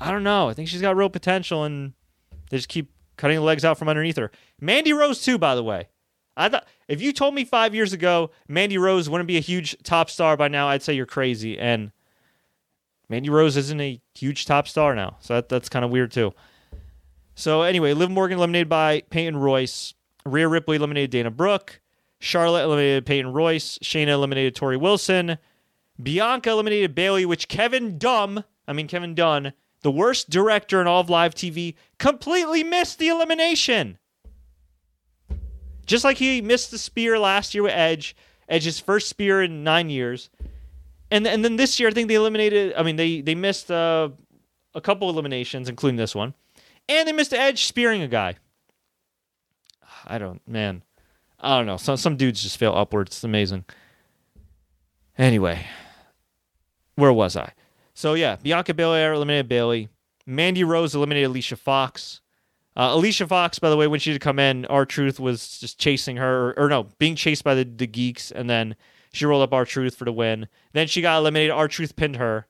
[0.00, 0.48] I don't know.
[0.48, 1.92] I think she's got real potential, and
[2.50, 4.30] they just keep cutting the legs out from underneath her.
[4.60, 5.88] Mandy Rose too, by the way.
[6.36, 9.76] I thought if you told me five years ago Mandy Rose wouldn't be a huge
[9.82, 11.58] top star by now, I'd say you're crazy.
[11.58, 11.92] And
[13.10, 16.32] Mandy Rose isn't a huge top star now, so that, that's kind of weird too.
[17.40, 19.94] So anyway, Liv Morgan eliminated by Peyton Royce.
[20.26, 21.80] Rhea Ripley eliminated Dana Brooke.
[22.18, 23.78] Charlotte eliminated Peyton Royce.
[23.78, 25.38] Shayna eliminated Torrie Wilson.
[26.00, 31.00] Bianca eliminated Bayley, which Kevin Dumb, I mean Kevin Dunn, the worst director in all
[31.00, 33.96] of live TV, completely missed the elimination.
[35.86, 38.14] Just like he missed the spear last year with Edge,
[38.50, 40.28] Edge's first spear in nine years.
[41.10, 42.74] And and then this year, I think they eliminated.
[42.76, 44.10] I mean, they they missed uh,
[44.74, 46.34] a couple eliminations, including this one
[46.90, 48.34] and they missed the Edge spearing a guy.
[50.06, 50.82] I don't, man.
[51.38, 51.76] I don't know.
[51.76, 53.10] Some some dudes just fail upwards.
[53.10, 53.64] It's amazing.
[55.16, 55.66] Anyway,
[56.96, 57.52] where was I?
[57.94, 59.88] So yeah, Bianca Belair eliminated Bayley.
[60.26, 62.20] Mandy Rose eliminated Alicia Fox.
[62.76, 66.16] Uh, Alicia Fox, by the way, when she did come in, R-Truth was just chasing
[66.16, 68.76] her, or, or no, being chased by the, the geeks, and then
[69.12, 70.46] she rolled up R-Truth for the win.
[70.72, 71.50] Then she got eliminated.
[71.50, 72.46] R-Truth pinned her.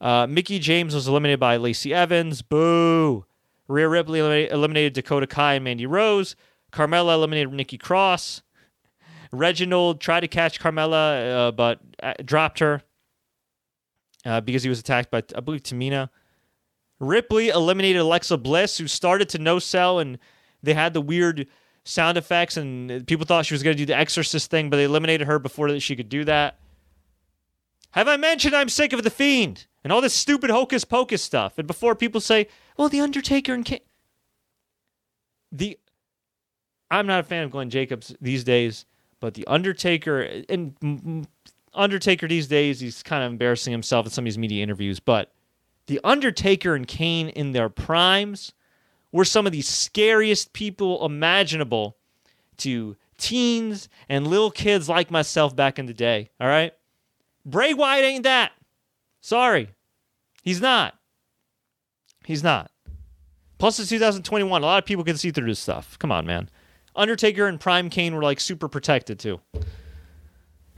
[0.00, 2.42] Uh, Mickie James was eliminated by Lacey Evans.
[2.42, 3.24] Boo.
[3.68, 6.34] Rhea Ripley eliminated Dakota Kai and Mandy Rose.
[6.72, 8.42] Carmella eliminated Nikki Cross.
[9.30, 12.82] Reginald tried to catch Carmella, uh, but uh, dropped her
[14.24, 16.08] uh, because he was attacked by, I believe, Tamina.
[16.98, 20.18] Ripley eliminated Alexa Bliss, who started to no sell, and
[20.62, 21.46] they had the weird
[21.84, 24.84] sound effects, and people thought she was going to do the Exorcist thing, but they
[24.84, 26.58] eliminated her before she could do that.
[27.92, 31.58] Have I mentioned I'm sick of the Fiend and all this stupid hocus pocus stuff?
[31.58, 33.80] And before people say, "Well, the Undertaker and King,"
[35.50, 35.78] the
[36.90, 38.86] I'm not a fan of Glenn Jacobs these days,
[39.20, 41.26] but the Undertaker and
[41.74, 45.32] Undertaker these days, he's kind of embarrassing himself in some of these media interviews, but
[45.86, 48.52] the Undertaker and Kane in their primes
[49.12, 51.96] were some of the scariest people imaginable
[52.58, 56.30] to teens and little kids like myself back in the day.
[56.40, 56.72] All right?
[57.44, 58.52] Bray Wyatt ain't that.
[59.28, 59.68] Sorry.
[60.42, 60.94] He's not.
[62.24, 62.70] He's not.
[63.58, 64.62] Plus, it's 2021.
[64.62, 65.98] A lot of people can see through this stuff.
[65.98, 66.48] Come on, man.
[66.96, 69.38] Undertaker and Prime Kane were like super protected too.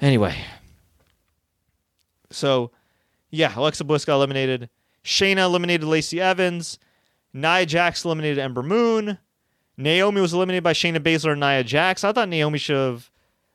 [0.00, 0.34] Anyway.
[2.32, 2.72] So,
[3.30, 4.68] yeah, Alexa Bliss got eliminated.
[5.04, 6.80] Shayna eliminated Lacey Evans.
[7.32, 9.18] Nia Jax eliminated Ember Moon.
[9.76, 12.02] Naomi was eliminated by Shayna Baszler and Nia Jax.
[12.02, 13.10] I thought Naomi should have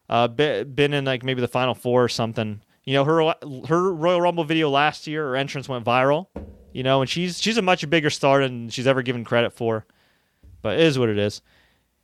[0.08, 2.62] uh, been in like maybe the final four or something.
[2.86, 3.34] You know, her
[3.68, 6.28] her Royal Rumble video last year, her entrance went viral.
[6.72, 9.86] You know, and she's she's a much bigger star than she's ever given credit for.
[10.62, 11.42] But it is what it is.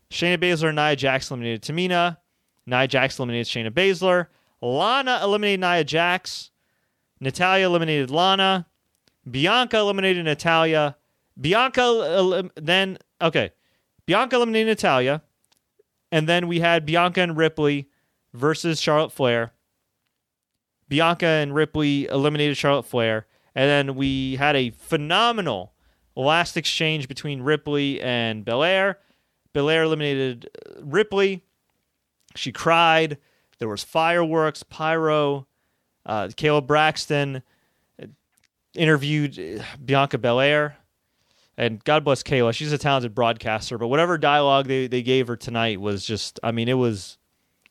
[0.09, 2.17] Shayna Baszler and Nia Jax eliminated Tamina.
[2.65, 4.27] Nia Jax eliminated Shayna Baszler.
[4.61, 6.51] Lana eliminated Nia Jax.
[7.19, 8.65] Natalya eliminated Lana.
[9.29, 10.97] Bianca eliminated Natalya.
[11.39, 13.51] Bianca then okay,
[14.05, 15.21] Bianca eliminated Natalya,
[16.11, 17.89] and then we had Bianca and Ripley
[18.33, 19.53] versus Charlotte Flair.
[20.91, 23.25] Bianca and Ripley eliminated Charlotte Flair,
[23.55, 25.71] and then we had a phenomenal
[26.17, 28.99] last exchange between Ripley and Belair.
[29.53, 31.45] Belair eliminated uh, Ripley.
[32.35, 33.17] She cried.
[33.57, 35.47] There was fireworks, pyro.
[36.05, 37.41] Uh, Kayla Braxton
[37.97, 38.07] uh,
[38.75, 40.75] interviewed uh, Bianca Belair.
[41.55, 42.53] And God bless Kayla.
[42.53, 46.51] She's a talented broadcaster, but whatever dialogue they, they gave her tonight was just I
[46.51, 47.17] mean, it was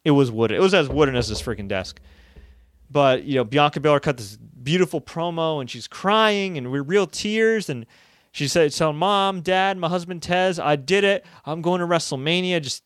[0.07, 0.57] it was wooden.
[0.57, 2.01] It was as wooden as this freaking desk.
[2.91, 7.07] But, you know, Bianca Belair cut this beautiful promo and she's crying and we're real
[7.07, 7.87] tears and
[8.33, 11.25] she said, "So, mom, dad, my husband Tez, I did it.
[11.45, 12.63] I'm going to WrestleMania.
[12.63, 12.85] Just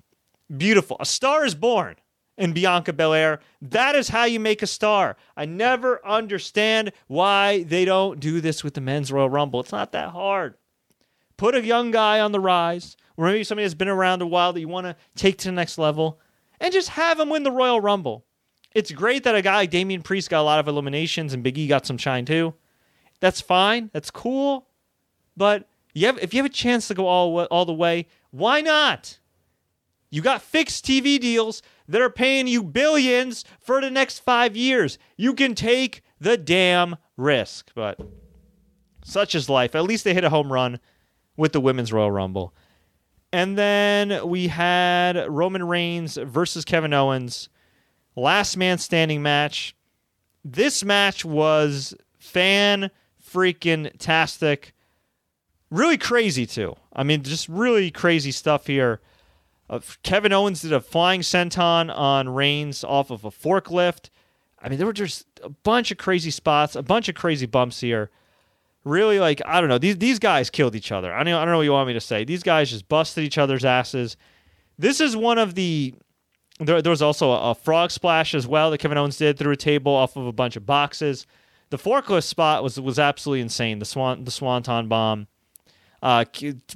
[0.55, 0.97] beautiful.
[1.01, 1.97] A star is born
[2.37, 3.41] in Bianca Belair.
[3.61, 5.17] That is how you make a star.
[5.37, 9.61] I never understand why they don't do this with the men's Royal Rumble.
[9.61, 10.55] It's not that hard.
[11.37, 14.53] Put a young guy on the rise, or maybe somebody that's been around a while
[14.53, 16.21] that you want to take to the next level,
[16.61, 18.24] and just have him win the Royal Rumble.
[18.75, 21.57] It's great that a guy like Damian Priest got a lot of eliminations and Big
[21.57, 22.55] E got some shine too.
[23.21, 23.91] That's fine.
[23.93, 24.67] That's cool.
[25.37, 28.61] But you have, if you have a chance to go all all the way, why
[28.61, 29.19] not?
[30.11, 34.99] You got fixed TV deals that are paying you billions for the next five years.
[35.17, 37.71] You can take the damn risk.
[37.75, 38.01] But
[39.05, 39.75] such is life.
[39.75, 40.81] At least they hit a home run
[41.37, 42.55] with the Women's Royal Rumble.
[43.33, 47.49] And then we had Roman Reigns versus Kevin Owens.
[48.17, 49.75] Last man standing match.
[50.45, 52.91] This match was fan
[53.23, 54.73] freaking tastic.
[55.71, 56.77] Really crazy, too.
[56.93, 59.01] I mean, just really crazy stuff here.
[59.69, 64.11] Uh, Kevin Owens did a flying senton on Reigns off of a forklift.
[64.61, 67.81] I mean, there were just a bunch of crazy spots, a bunch of crazy bumps
[67.81, 68.11] here.
[68.85, 71.13] Really, like I don't know, these these guys killed each other.
[71.13, 72.25] I don't, I don't know what you want me to say.
[72.25, 74.17] These guys just busted each other's asses.
[74.79, 75.95] This is one of the.
[76.61, 79.53] There, there was also a, a frog splash as well that Kevin Owens did through
[79.53, 81.27] a table off of a bunch of boxes.
[81.71, 83.81] The forklift spot was was absolutely insane.
[83.81, 85.27] The swan the swanton bomb.
[86.05, 86.25] Uh,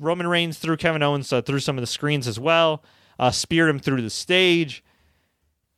[0.01, 2.83] Roman Reigns threw Kevin Owens uh, through some of the screens as well,
[3.19, 4.83] uh, speared him through the stage.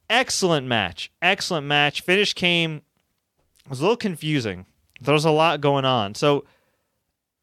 [0.09, 1.11] Excellent match.
[1.21, 2.01] Excellent match.
[2.01, 2.83] Finish came,
[3.69, 4.67] was a little confusing.
[5.01, 6.15] There was a lot going on.
[6.15, 6.45] So,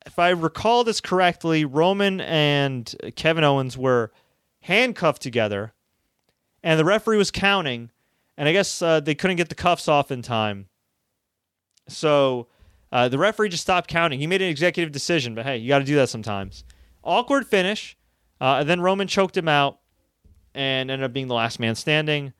[0.06, 4.14] if I recall this correctly, Roman and Kevin Owens were
[4.62, 5.74] handcuffed together,
[6.64, 7.92] and the referee was counting,
[8.38, 10.68] and I guess uh, they couldn't get the cuffs off in time.
[11.88, 12.48] So
[12.92, 14.20] uh, the referee just stopped counting.
[14.20, 16.64] He made an executive decision, but hey, you got to do that sometimes.
[17.04, 17.98] Awkward finish.
[18.40, 19.80] Uh, and then Roman choked him out
[20.54, 22.34] and ended up being the last man standing.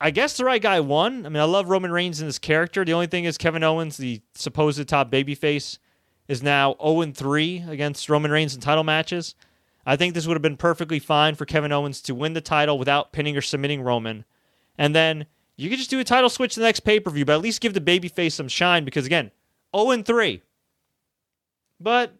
[0.00, 1.24] I guess the right guy won.
[1.24, 2.84] I mean, I love Roman Reigns and his character.
[2.84, 5.78] The only thing is Kevin Owens, the supposed top babyface,
[6.26, 9.34] is now 0 3 against Roman Reigns in title matches.
[9.84, 12.78] I think this would have been perfectly fine for Kevin Owens to win the title
[12.78, 14.24] without pinning or submitting Roman.
[14.78, 17.34] And then you could just do a title switch the next pay per view, but
[17.34, 19.30] at least give the babyface some shine because, again,
[19.76, 20.42] 0 3.
[21.80, 22.14] But,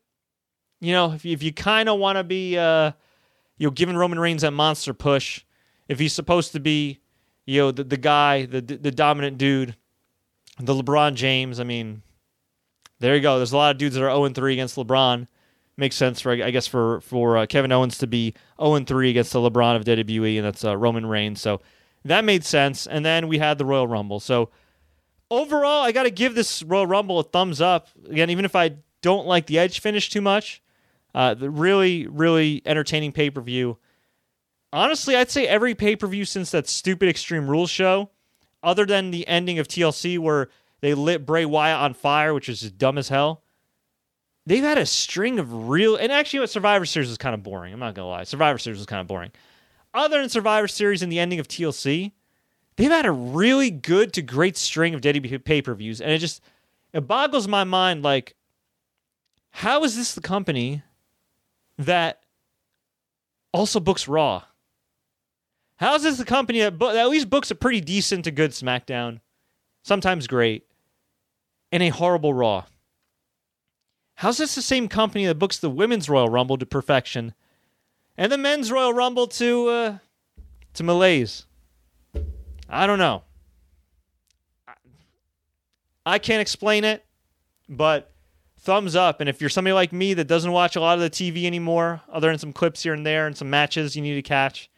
[0.81, 2.93] you know, if you, you kind of want to be, uh,
[3.59, 5.45] you know, giving Roman Reigns that monster push,
[5.89, 7.01] if he's supposed to be,
[7.47, 9.77] you know, the, the guy, the, the dominant dude,
[10.59, 12.03] the LeBron James, I mean,
[12.99, 13.37] There you go.
[13.37, 15.27] There's a lot of dudes that are 0 3 against LeBron.
[15.77, 19.33] Makes sense for I guess for for uh, Kevin Owens to be 0 3 against
[19.33, 21.41] the LeBron of WWE, and that's uh, Roman Reigns.
[21.41, 21.63] So
[22.05, 22.87] that made sense.
[22.87, 24.21] And then we had the Royal Rumble.
[24.21, 24.51] So
[25.31, 27.89] overall, I got to give this Royal Rumble a thumbs up.
[28.09, 30.63] Again, even if I don't like the Edge finish too much,
[31.15, 33.79] uh, the really really entertaining pay per view.
[34.75, 38.11] Honestly, I'd say every pay per view since that stupid Extreme Rules show,
[38.63, 40.49] other than the ending of TLC where
[40.81, 43.43] they lit Bray Wyatt on fire, which is dumb as hell.
[44.45, 47.73] They've had a string of real, and actually, what Survivor Series was kind of boring.
[47.73, 49.31] I'm not gonna lie, Survivor Series was kind of boring.
[49.95, 52.13] Other than Survivor Series and the ending of TLC,
[52.77, 56.19] they've had a really good to great string of Daddy pay per views, and it
[56.19, 56.43] just
[56.93, 58.03] it boggles my mind.
[58.03, 58.35] Like,
[59.51, 60.83] how is this the company
[61.79, 62.23] that
[63.53, 64.43] also books Raw?
[65.77, 68.31] How is this the company that, bo- that at least books a pretty decent to
[68.31, 69.21] good SmackDown,
[69.83, 70.67] sometimes great,
[71.71, 72.65] and a horrible Raw?
[74.17, 77.35] How's this the same company that books the Women's Royal Rumble to perfection
[78.17, 79.99] and the Men's Royal Rumble to uh,
[80.75, 81.47] to malaise?
[82.69, 83.23] I don't know.
[86.05, 87.05] I can't explain it,
[87.69, 88.13] but
[88.59, 89.21] thumbs up.
[89.21, 92.01] And if you're somebody like me that doesn't watch a lot of the TV anymore,
[92.11, 94.71] other than some clips here and there and some matches you need to catch,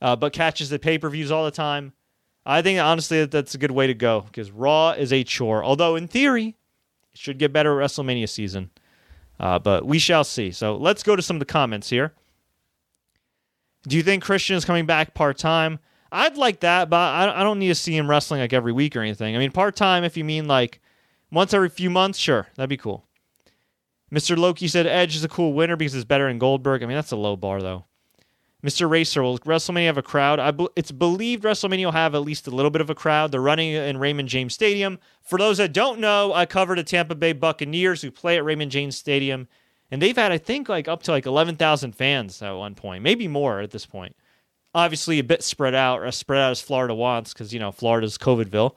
[0.00, 1.92] uh, but catches the pay per views all the time,
[2.44, 5.64] I think honestly that that's a good way to go because Raw is a chore.
[5.64, 6.56] Although in theory,
[7.12, 8.70] it should get better WrestleMania season.
[9.40, 10.50] Uh, but we shall see.
[10.52, 12.12] So let's go to some of the comments here.
[13.88, 15.80] Do you think Christian is coming back part time?
[16.12, 18.94] I'd like that, but I, I don't need to see him wrestling like every week
[18.94, 19.34] or anything.
[19.34, 20.80] I mean, part time, if you mean like
[21.32, 23.06] once every few months, sure, that'd be cool.
[24.12, 24.36] Mr.
[24.36, 26.82] Loki said Edge is a cool winner because it's better than Goldberg.
[26.82, 27.86] I mean, that's a low bar, though.
[28.64, 28.88] Mr.
[28.88, 30.38] Racer, will WrestleMania have a crowd?
[30.38, 33.32] I it's believed WrestleMania will have at least a little bit of a crowd.
[33.32, 35.00] They're running in Raymond James Stadium.
[35.20, 38.70] For those that don't know, I covered the Tampa Bay Buccaneers who play at Raymond
[38.70, 39.48] James Stadium,
[39.90, 43.26] and they've had, I think, like up to like 11,000 fans at one point, maybe
[43.26, 44.14] more at this point.
[44.74, 48.16] Obviously, a bit spread out, as spread out as Florida wants, because you know Florida's
[48.16, 48.76] COVIDville.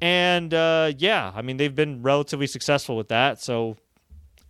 [0.00, 3.76] And uh, yeah, I mean they've been relatively successful with that, so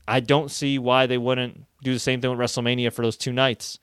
[0.06, 3.32] I don't see why they wouldn't do the same thing with WrestleMania for those two
[3.32, 3.78] nights.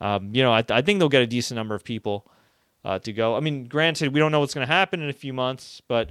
[0.00, 2.26] Um, you know, I, I, think they'll get a decent number of people
[2.84, 3.36] uh, to go.
[3.36, 6.10] I mean, granted, we don't know what's going to happen in a few months, but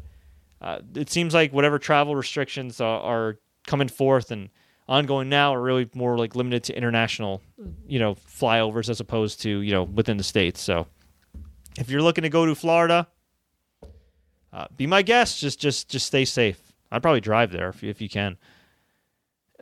[0.61, 4.49] uh, it seems like whatever travel restrictions are, are, coming forth and
[4.87, 7.39] ongoing now are really more like limited to international,
[7.87, 10.59] you know, flyovers as opposed to you know within the states.
[10.59, 10.87] So,
[11.77, 13.07] if you're looking to go to Florida,
[14.51, 15.39] uh, be my guest.
[15.39, 16.59] Just just just stay safe.
[16.91, 18.37] I'd probably drive there if if you can.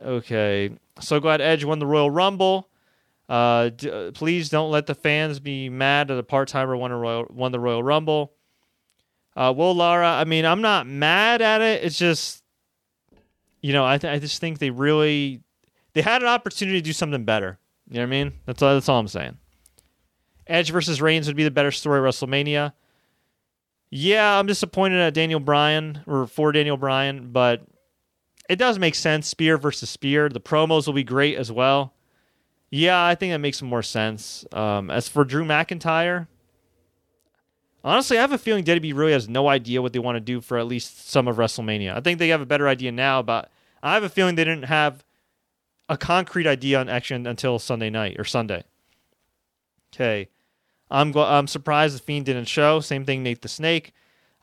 [0.02, 2.68] Okay, so glad Edge won the Royal Rumble.
[3.28, 7.26] Uh, d- uh, please don't let the fans be mad that a part timer won,
[7.30, 8.32] won the Royal Rumble.
[9.36, 11.84] Uh, Will Lara, I mean, I'm not mad at it.
[11.84, 12.42] It's just,
[13.60, 15.42] you know, I, th- I just think they really
[15.92, 17.58] they had an opportunity to do something better.
[17.88, 18.32] You know what I mean?
[18.46, 19.36] That's all, that's all I'm saying.
[20.46, 22.72] Edge versus Reigns would be the better story WrestleMania.
[23.90, 27.62] Yeah, I'm disappointed at Daniel Bryan or for Daniel Bryan, but
[28.48, 29.28] it does make sense.
[29.28, 30.28] Spear versus Spear.
[30.28, 31.94] The promos will be great as well.
[32.70, 34.44] Yeah, I think that makes more sense.
[34.52, 36.26] Um, as for Drew McIntyre,
[37.82, 40.40] honestly, I have a feeling WWE really has no idea what they want to do
[40.40, 41.96] for at least some of WrestleMania.
[41.96, 43.50] I think they have a better idea now, but
[43.82, 45.04] I have a feeling they didn't have
[45.88, 48.64] a concrete idea on action until Sunday night or Sunday.
[49.94, 50.28] Okay,
[50.90, 52.80] I'm I'm surprised the Fiend didn't show.
[52.80, 53.92] Same thing, Nate the Snake.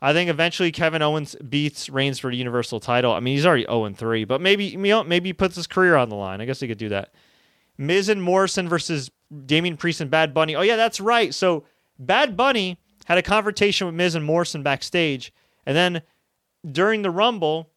[0.00, 3.12] I think eventually Kevin Owens beats Reigns for the Universal title.
[3.12, 6.16] I mean, he's already 0 3, but maybe maybe he puts his career on the
[6.16, 6.40] line.
[6.40, 7.12] I guess he could do that.
[7.78, 9.10] Miz and Morrison versus
[9.44, 10.54] Damian Priest and Bad Bunny.
[10.54, 11.34] Oh yeah, that's right.
[11.34, 11.64] So
[11.98, 15.32] Bad Bunny had a confrontation with Miz and Morrison backstage,
[15.64, 16.02] and then
[16.70, 17.70] during the Rumble,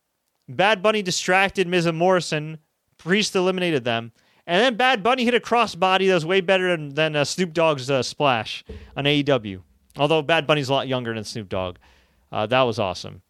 [0.48, 2.60] Bad Bunny distracted Miz and Morrison.
[2.98, 4.12] Priest eliminated them,
[4.46, 7.54] and then Bad Bunny hit a crossbody that was way better than, than uh, Snoop
[7.54, 8.66] Dogg's uh, splash
[8.98, 9.62] on AEW.
[9.98, 11.78] Although Bad Bunny's a lot younger than Snoop Dogg,
[12.32, 13.22] uh, that was awesome.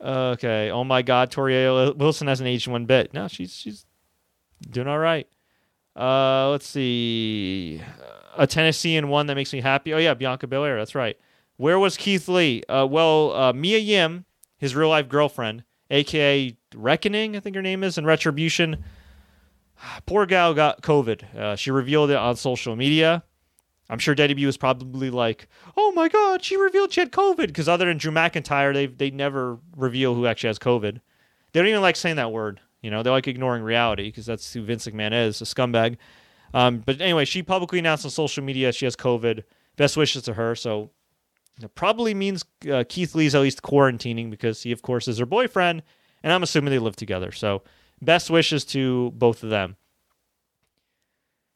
[0.00, 0.70] Okay.
[0.70, 3.14] Oh my God, Torrie Wilson hasn't aged one bit.
[3.14, 3.86] No, she's she's
[4.64, 5.26] doing all right.
[5.96, 7.80] Uh, let's see.
[8.36, 9.94] A Tennessean one that makes me happy.
[9.94, 10.76] Oh yeah, Bianca Belair.
[10.76, 11.16] That's right.
[11.56, 12.62] Where was Keith Lee?
[12.68, 14.24] Uh, well, uh, Mia Yim,
[14.58, 18.82] his real life girlfriend, aka Reckoning, I think her name is, and Retribution.
[20.06, 21.34] Poor gal got COVID.
[21.36, 23.22] Uh, she revealed it on social media.
[23.90, 25.46] I'm sure Daddy was probably like,
[25.76, 29.10] "Oh my God, she revealed she had COVID." Because other than Drew McIntyre, they they
[29.10, 31.00] never reveal who actually has COVID.
[31.52, 32.60] They don't even like saying that word.
[32.84, 35.96] You know, they like ignoring reality because that's who Vince McMahon is, a scumbag.
[36.52, 39.42] Um, but anyway, she publicly announced on social media she has COVID.
[39.76, 40.54] Best wishes to her.
[40.54, 40.90] So
[41.62, 45.26] it probably means uh, Keith Lee's at least quarantining because he, of course, is her
[45.26, 45.82] boyfriend
[46.24, 47.30] and I'm assuming they live together.
[47.30, 47.62] So,
[48.02, 49.76] best wishes to both of them.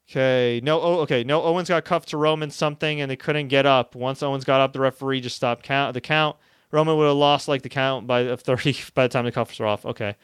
[0.08, 1.42] Okay, no, oh, okay, no.
[1.42, 3.94] Owens got cuffed to Roman something, and they couldn't get up.
[3.94, 6.36] Once Owens got up, the referee just stopped count the count.
[6.70, 9.66] Roman would have lost like the count by thirty by the time the cuffs were
[9.66, 9.84] off.
[9.84, 10.16] Okay,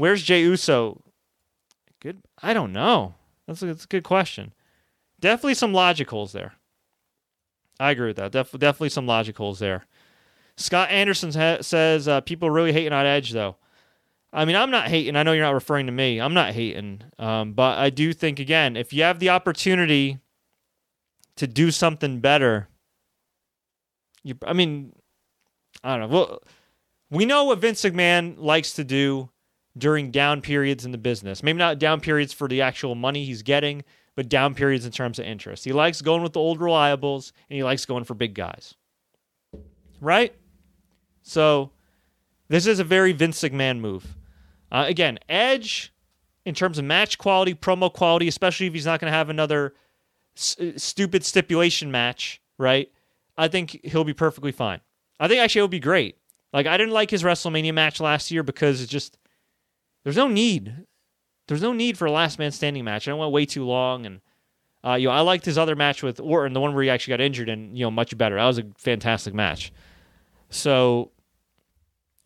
[0.00, 1.02] where's Jey Uso?
[2.00, 3.14] Good, I don't know.
[3.46, 4.54] That's a, that's a good question.
[5.20, 6.54] Definitely some logicals there.
[7.78, 8.32] I agree with that.
[8.32, 9.86] Def- definitely some logicals there.
[10.56, 13.56] Scott Anderson ha- says uh, people really hating on Edge though.
[14.32, 15.16] I mean, I'm not hating.
[15.16, 16.20] I know you're not referring to me.
[16.20, 17.02] I'm not hating.
[17.18, 20.18] Um, but I do think, again, if you have the opportunity
[21.36, 22.68] to do something better,
[24.22, 24.92] you, I mean,
[25.82, 26.16] I don't know.
[26.16, 26.42] Well,
[27.10, 29.30] we know what Vince McMahon likes to do
[29.78, 31.42] during down periods in the business.
[31.42, 33.84] Maybe not down periods for the actual money he's getting,
[34.16, 35.64] but down periods in terms of interest.
[35.64, 38.74] He likes going with the old reliables and he likes going for big guys.
[40.00, 40.34] Right?
[41.22, 41.70] So,
[42.48, 44.16] this is a very Vince McMahon move.
[44.72, 45.92] Uh, again, Edge,
[46.44, 49.74] in terms of match quality, promo quality, especially if he's not going to have another
[50.36, 52.90] s- uh, stupid stipulation match, right?
[53.36, 54.80] I think he'll be perfectly fine.
[55.18, 56.16] I think actually it'll be great.
[56.52, 59.16] Like I didn't like his WrestleMania match last year because it's just
[60.04, 60.74] there's no need.
[61.46, 63.08] There's no need for a last man standing match.
[63.08, 64.20] I went way too long, and
[64.84, 67.12] uh, you know I liked his other match with Orton, the one where he actually
[67.12, 68.36] got injured, and you know much better.
[68.36, 69.72] That was a fantastic match.
[70.48, 71.10] So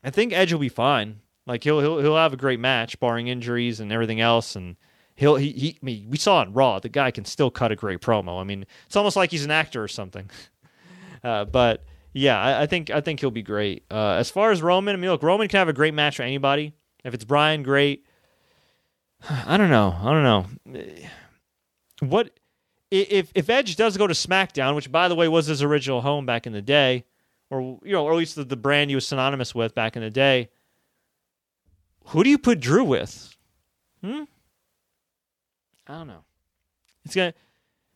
[0.03, 1.21] I think Edge will be fine.
[1.47, 4.77] Like he'll he'll he'll have a great match, barring injuries and everything else, and
[5.17, 6.79] he'll he, he I mean, we saw in Raw.
[6.79, 8.41] The guy can still cut a great promo.
[8.41, 10.31] I mean, it's almost like he's an actor or something.
[11.23, 13.85] Uh, but yeah, I, I, think I think he'll be great.
[13.91, 16.23] Uh, as far as Roman, I mean, look, Roman can have a great match for
[16.23, 16.75] anybody.
[17.05, 18.05] If it's Bryan, great.
[19.29, 19.97] I don't know.
[20.01, 20.83] I don't know.
[22.01, 22.31] What
[22.91, 26.27] if if Edge does go to SmackDown, which by the way was his original home
[26.27, 27.05] back in the day,
[27.51, 30.03] or you know, or at least the, the brand he was synonymous with back in
[30.03, 30.51] the day?
[32.07, 33.37] Who do you put Drew with?
[34.03, 34.25] Hmm.
[35.87, 36.25] I don't know.
[37.05, 37.35] It's gonna.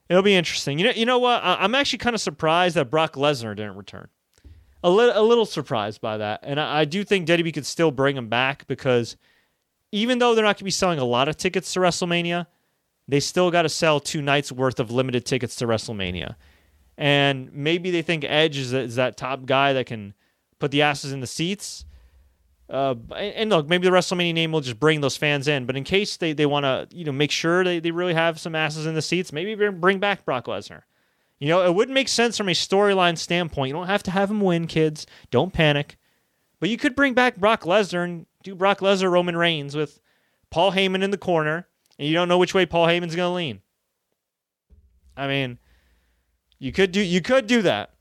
[0.09, 0.79] It'll be interesting.
[0.79, 0.93] You know.
[0.93, 1.43] You know what?
[1.43, 4.09] I, am actually kind of surprised that Brock Lesnar didn't return.
[4.83, 7.91] A little, a little surprised by that, and I, I do think WWE could still
[7.91, 9.17] bring him back because
[9.91, 12.47] even though they're not going to be selling a lot of tickets to WrestleMania,
[13.09, 16.37] they still got to sell two nights worth of limited tickets to WrestleMania.
[16.99, 20.15] And maybe they think Edge is, is that top guy that can
[20.59, 21.85] put the asses in the seats.
[22.69, 25.65] Uh, and look, maybe the WrestleMania name will just bring those fans in.
[25.65, 28.39] But in case they, they want to, you know, make sure they, they really have
[28.39, 30.83] some asses in the seats, maybe bring back Brock Lesnar.
[31.39, 33.69] You know, it wouldn't make sense from a storyline standpoint.
[33.69, 35.07] You don't have to have him win, kids.
[35.31, 35.97] Don't panic.
[36.61, 40.01] But you could bring back Brock Lesnar and do Brock Lesnar Roman Reigns with
[40.51, 41.69] Paul Heyman in the corner,
[41.99, 43.61] and you don't know which way Paul Heyman's going to lean.
[45.17, 45.59] I mean,
[46.59, 47.95] you could do you could do that.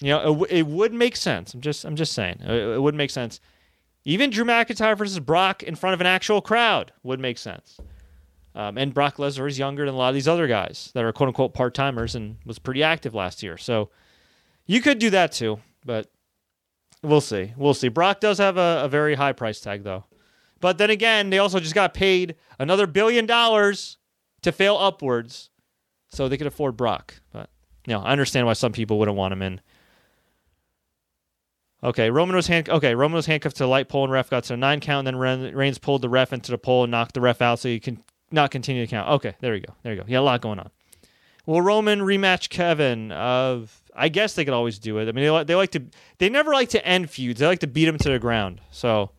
[0.00, 1.54] You know, it, it would make sense.
[1.54, 3.40] I'm just I'm just saying it, it would make sense.
[4.04, 7.78] Even Drew McIntyre versus Brock in front of an actual crowd would make sense.
[8.56, 11.12] Um, and Brock Lesnar is younger than a lot of these other guys that are
[11.12, 13.58] quote unquote part timers and was pretty active last year.
[13.58, 13.90] So
[14.64, 16.10] you could do that too, but
[17.02, 17.52] we'll see.
[17.54, 17.88] We'll see.
[17.88, 20.04] Brock does have a, a very high price tag though.
[20.58, 23.98] But then again, they also just got paid another billion dollars
[24.40, 25.50] to fail upwards
[26.08, 27.14] so they could afford Brock.
[27.34, 27.50] But
[27.86, 29.60] you know, I understand why some people wouldn't want him in.
[31.84, 32.70] Okay, Roman was hand.
[32.70, 35.06] Okay, Roman was handcuffed to the light pole, and ref got to a nine count.
[35.06, 37.68] And then Reigns pulled the ref into the pole and knocked the ref out, so
[37.68, 39.08] he can not continue to count.
[39.08, 39.74] Okay, there you go.
[39.82, 40.06] There you go.
[40.08, 40.70] Yeah, a lot going on.
[41.46, 43.12] Will Roman rematch Kevin?
[43.12, 45.08] Uh, I guess they could always do it.
[45.08, 45.82] I mean, they, they like to.
[46.18, 47.40] They never like to end feuds.
[47.40, 48.60] They like to beat him to the ground.
[48.70, 49.12] So,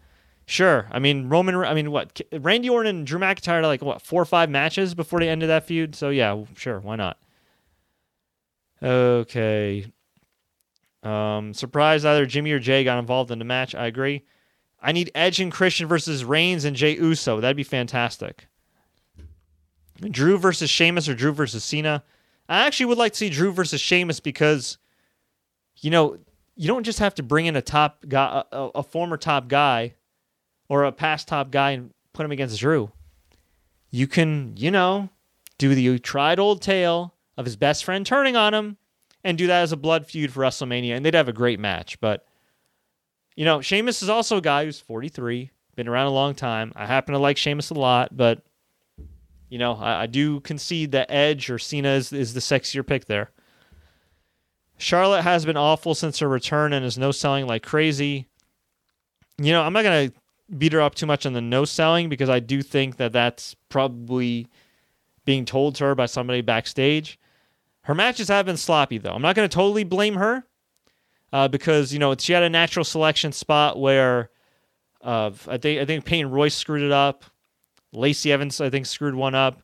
[0.46, 0.88] sure.
[0.92, 1.56] I mean, Roman.
[1.56, 2.20] I mean, what?
[2.34, 5.66] Randy Orton and Drew McIntyre like what four or five matches before they ended that
[5.66, 5.96] feud.
[5.96, 6.80] So yeah, sure.
[6.80, 7.18] Why not?
[8.84, 9.86] Okay.
[11.04, 13.74] Um, surprised either Jimmy or Jey got involved in the match.
[13.74, 14.26] I agree.
[14.82, 17.40] I need Edge and Christian versus Reigns and Jey Uso.
[17.40, 18.48] That'd be fantastic.
[20.00, 22.04] Drew versus Sheamus or Drew versus Cena.
[22.50, 24.78] I actually would like to see Drew versus Sheamus because,
[25.78, 26.18] you know,
[26.56, 29.96] you don't just have to bring in a top guy, a, a former top guy,
[30.70, 32.92] or a past top guy and put him against Drew.
[33.92, 35.10] You can, you know,
[35.58, 38.78] do the tried old tale of his best friend turning on him
[39.24, 42.00] and do that as a blood feud for WrestleMania, and they'd have a great match.
[42.00, 42.26] But,
[43.36, 46.72] you know, Sheamus is also a guy who's 43, been around a long time.
[46.76, 48.42] I happen to like Sheamus a lot, but,
[49.50, 53.06] you know, I, I do concede that Edge or Cena is, is the sexier pick
[53.06, 53.32] there.
[54.78, 58.28] Charlotte has been awful since her return and is no selling like crazy.
[59.40, 62.10] You know, I'm not going to beat her up too much on the no selling
[62.10, 64.48] because I do think that that's probably
[65.26, 67.20] being told to her by somebody backstage.
[67.82, 69.14] Her matches have been sloppy, though.
[69.14, 70.46] I'm not going to totally blame her
[71.34, 74.30] uh, because, you know, she had a natural selection spot where
[75.02, 77.24] Of I think I think Peyton Royce screwed it up.
[77.94, 79.62] Lacey Evans I think screwed one up.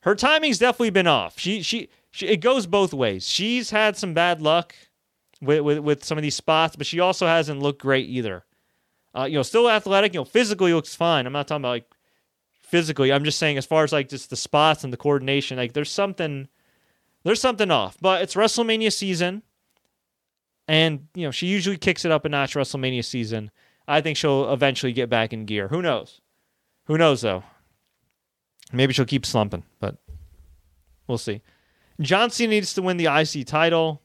[0.00, 1.38] Her timing's definitely been off.
[1.38, 3.28] She she, she it goes both ways.
[3.28, 4.74] She's had some bad luck
[5.40, 8.44] with, with with some of these spots, but she also hasn't looked great either.
[9.16, 10.14] Uh, you know, still athletic.
[10.14, 11.26] You know, physically looks fine.
[11.26, 11.90] I'm not talking about like
[12.60, 13.12] physically.
[13.12, 15.56] I'm just saying as far as like just the spots and the coordination.
[15.56, 16.48] Like there's something
[17.24, 17.96] there's something off.
[18.00, 19.42] But it's WrestleMania season,
[20.68, 22.54] and you know she usually kicks it up a notch.
[22.54, 23.50] WrestleMania season.
[23.88, 25.68] I think she'll eventually get back in gear.
[25.68, 26.20] Who knows?
[26.84, 27.44] Who knows though?
[28.72, 29.96] Maybe she'll keep slumping, but
[31.06, 31.42] we'll see.
[32.00, 34.02] John Cena needs to win the IC title.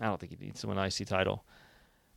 [0.00, 1.44] I don't think he needs to win IC title.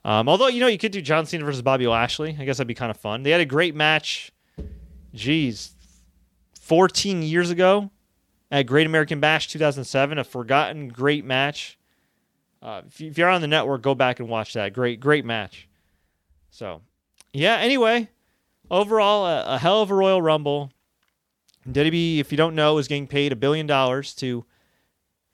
[0.04, 2.36] Um, although you know you could do John Cena versus Bobby Lashley.
[2.40, 3.24] I guess that'd be kind of fun.
[3.24, 4.32] They had a great match.
[5.14, 5.74] Geez,
[6.60, 7.90] 14 years ago
[8.52, 11.78] at Great American Bash 2007, a forgotten great match.
[12.62, 14.74] Uh, if, you, are on the network, go back and watch that.
[14.74, 15.68] Great, great match.
[16.52, 16.82] So,
[17.32, 17.56] yeah.
[17.56, 18.10] Anyway,
[18.70, 20.72] overall, a, a hell of a Royal Rumble.
[21.74, 24.46] WWE, if you don't know, is getting paid a billion dollars to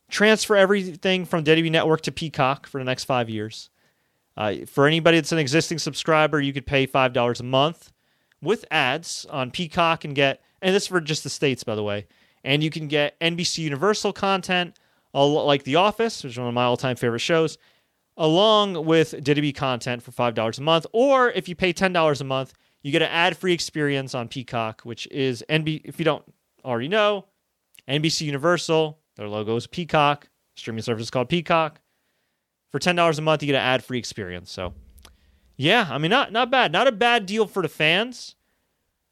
[0.09, 3.69] transfer everything from WWE Network to Peacock for the next five years.
[4.37, 7.91] Uh, for anybody that's an existing subscriber, you could pay five dollars a month
[8.41, 12.05] with ads on Peacock and get, and this for just the states, by the way,
[12.43, 14.77] and you can get NBC Universal content,
[15.13, 17.57] like The Office, which is one of my all-time favorite shows,
[18.17, 20.85] along with WWE content for five dollars a month.
[20.91, 22.53] Or if you pay ten dollars a month,
[22.85, 25.81] you get an ad-free experience on Peacock, which is NB.
[25.85, 26.23] If you don't
[26.63, 27.25] already know,
[27.89, 30.29] NBC Universal, their logo is Peacock.
[30.55, 31.81] Streaming service is called Peacock.
[32.71, 34.51] For ten dollars a month, you get an ad-free experience.
[34.51, 34.75] So,
[35.57, 38.35] yeah, I mean, not not bad, not a bad deal for the fans.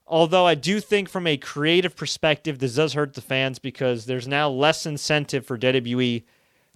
[0.05, 4.27] Although I do think from a creative perspective, this does hurt the fans because there's
[4.27, 6.21] now less incentive for WWE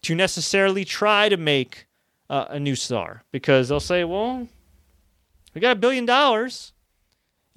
[0.02, 1.86] to necessarily try to make
[2.28, 4.48] uh, a new star because they'll say, "Well,
[5.54, 6.74] we got a billion dollars.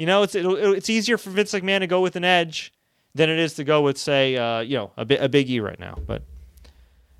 [0.00, 2.72] You know, it's it's easier for Vince McMahon to go with an edge
[3.14, 5.78] than it is to go with, say, uh, you know, a, a Big E right
[5.78, 5.98] now.
[6.06, 6.22] But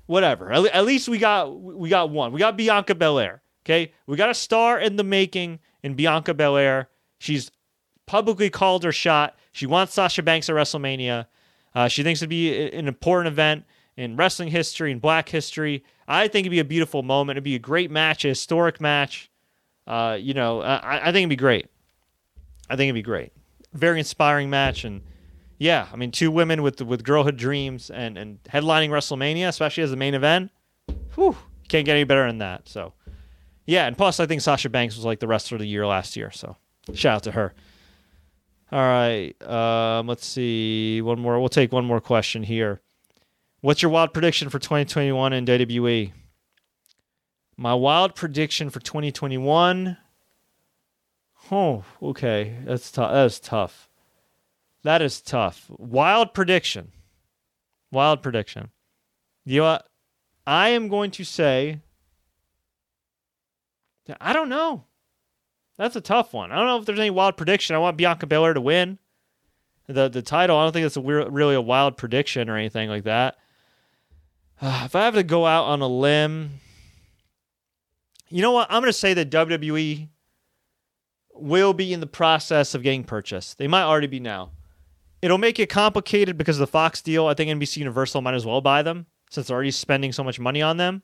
[0.07, 0.51] whatever.
[0.51, 2.31] At, at, least we got we got one.
[2.31, 3.43] We got Bianca Belair.
[3.63, 6.89] Okay, we got a star in the making in Bianca Belair.
[7.19, 7.51] She's
[8.07, 9.37] publicly called her shot.
[9.51, 11.27] She wants Sasha Banks at WrestleMania.
[11.75, 13.63] Uh, she thinks it'd be an important event
[13.95, 15.83] in wrestling history and Black history.
[16.07, 17.37] I think it'd be a beautiful moment.
[17.37, 19.29] It'd be a great match, a historic match.
[19.85, 21.67] Uh, you know, I, I think it'd be great.
[22.71, 23.33] I think it'd be great.
[23.73, 25.01] Very inspiring match, and
[25.57, 29.91] yeah, I mean, two women with with girlhood dreams and and headlining WrestleMania, especially as
[29.91, 30.51] the main event.
[31.15, 31.35] Whew,
[31.67, 32.69] can't get any better than that.
[32.69, 32.93] So,
[33.65, 36.15] yeah, and plus, I think Sasha Banks was like the rest of the year last
[36.15, 36.31] year.
[36.31, 36.55] So,
[36.93, 37.53] shout out to her.
[38.71, 41.37] All right, um, let's see one more.
[41.41, 42.79] We'll take one more question here.
[43.59, 46.13] What's your wild prediction for 2021 in WWE?
[47.57, 49.97] My wild prediction for 2021
[51.51, 52.55] Oh, okay.
[52.63, 53.11] That's tough.
[53.11, 53.89] That is tough.
[54.83, 55.65] That is tough.
[55.69, 56.91] Wild prediction.
[57.91, 58.69] Wild prediction.
[59.45, 59.79] You know?
[60.47, 61.81] I am going to say.
[64.19, 64.85] I don't know.
[65.77, 66.51] That's a tough one.
[66.51, 67.75] I don't know if there's any wild prediction.
[67.75, 68.97] I want Bianca Belair to win
[69.87, 70.57] the the title.
[70.57, 73.37] I don't think it's a really a wild prediction or anything like that.
[74.61, 76.59] Uh, if I have to go out on a limb,
[78.29, 78.67] you know what?
[78.69, 80.07] I'm going to say that WWE
[81.33, 83.57] will be in the process of getting purchased.
[83.57, 84.51] They might already be now.
[85.21, 87.27] It'll make it complicated because of the Fox deal.
[87.27, 90.39] I think NBC Universal might as well buy them since they're already spending so much
[90.39, 91.03] money on them.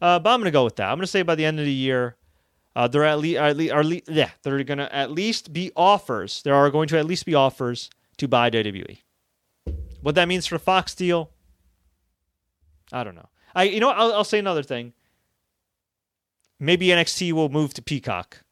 [0.00, 0.88] Uh, but I'm going to go with that.
[0.88, 2.16] I'm going to say by the end of the year,
[2.74, 5.72] uh, there at least, at least, are le- yeah, they're going to at least be
[5.76, 6.42] offers.
[6.42, 8.98] There are going to at least be offers to buy WWE.
[10.02, 11.30] What that means for Fox deal,
[12.92, 13.28] I don't know.
[13.54, 13.90] I, you know?
[13.90, 14.92] I'll, I'll say another thing.
[16.60, 18.42] Maybe NXT will move to Peacock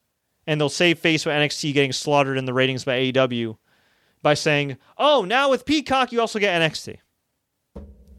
[0.47, 3.57] and they'll save face with NXT getting slaughtered in the ratings by AEW
[4.22, 6.99] by saying, "Oh, now with Peacock, you also get NXT."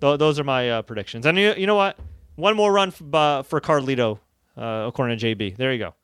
[0.01, 1.25] Th- those are my uh, predictions.
[1.25, 1.97] And you, you, know what?
[2.35, 4.19] One more run f- uh, for Carlito,
[4.57, 5.57] uh, according to JB.
[5.57, 5.95] There you go.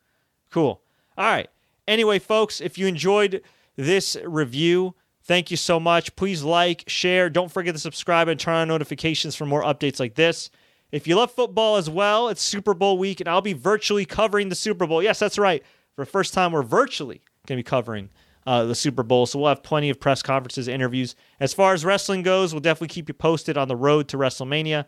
[0.50, 0.80] Cool.
[1.16, 1.48] All right.
[1.86, 3.42] Anyway, folks, if you enjoyed
[3.76, 4.94] this review,
[5.24, 6.16] thank you so much.
[6.16, 7.28] Please like, share.
[7.28, 10.50] Don't forget to subscribe and turn on notifications for more updates like this.
[10.90, 14.48] If you love football as well, it's Super Bowl week, and I'll be virtually covering
[14.48, 15.02] the Super Bowl.
[15.02, 15.62] Yes, that's right
[15.94, 18.10] for the first time, we're virtually going to be covering
[18.46, 19.26] uh, the Super Bowl.
[19.26, 21.14] So we'll have plenty of press conferences, interviews.
[21.38, 24.86] As far as wrestling goes, we'll definitely keep you posted on the road to WrestleMania.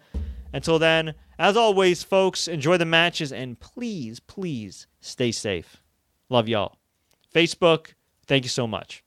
[0.52, 5.82] Until then, as always, folks, enjoy the matches and please, please stay safe.
[6.28, 6.78] Love y'all.
[7.34, 7.94] Facebook,
[8.26, 9.03] thank you so much.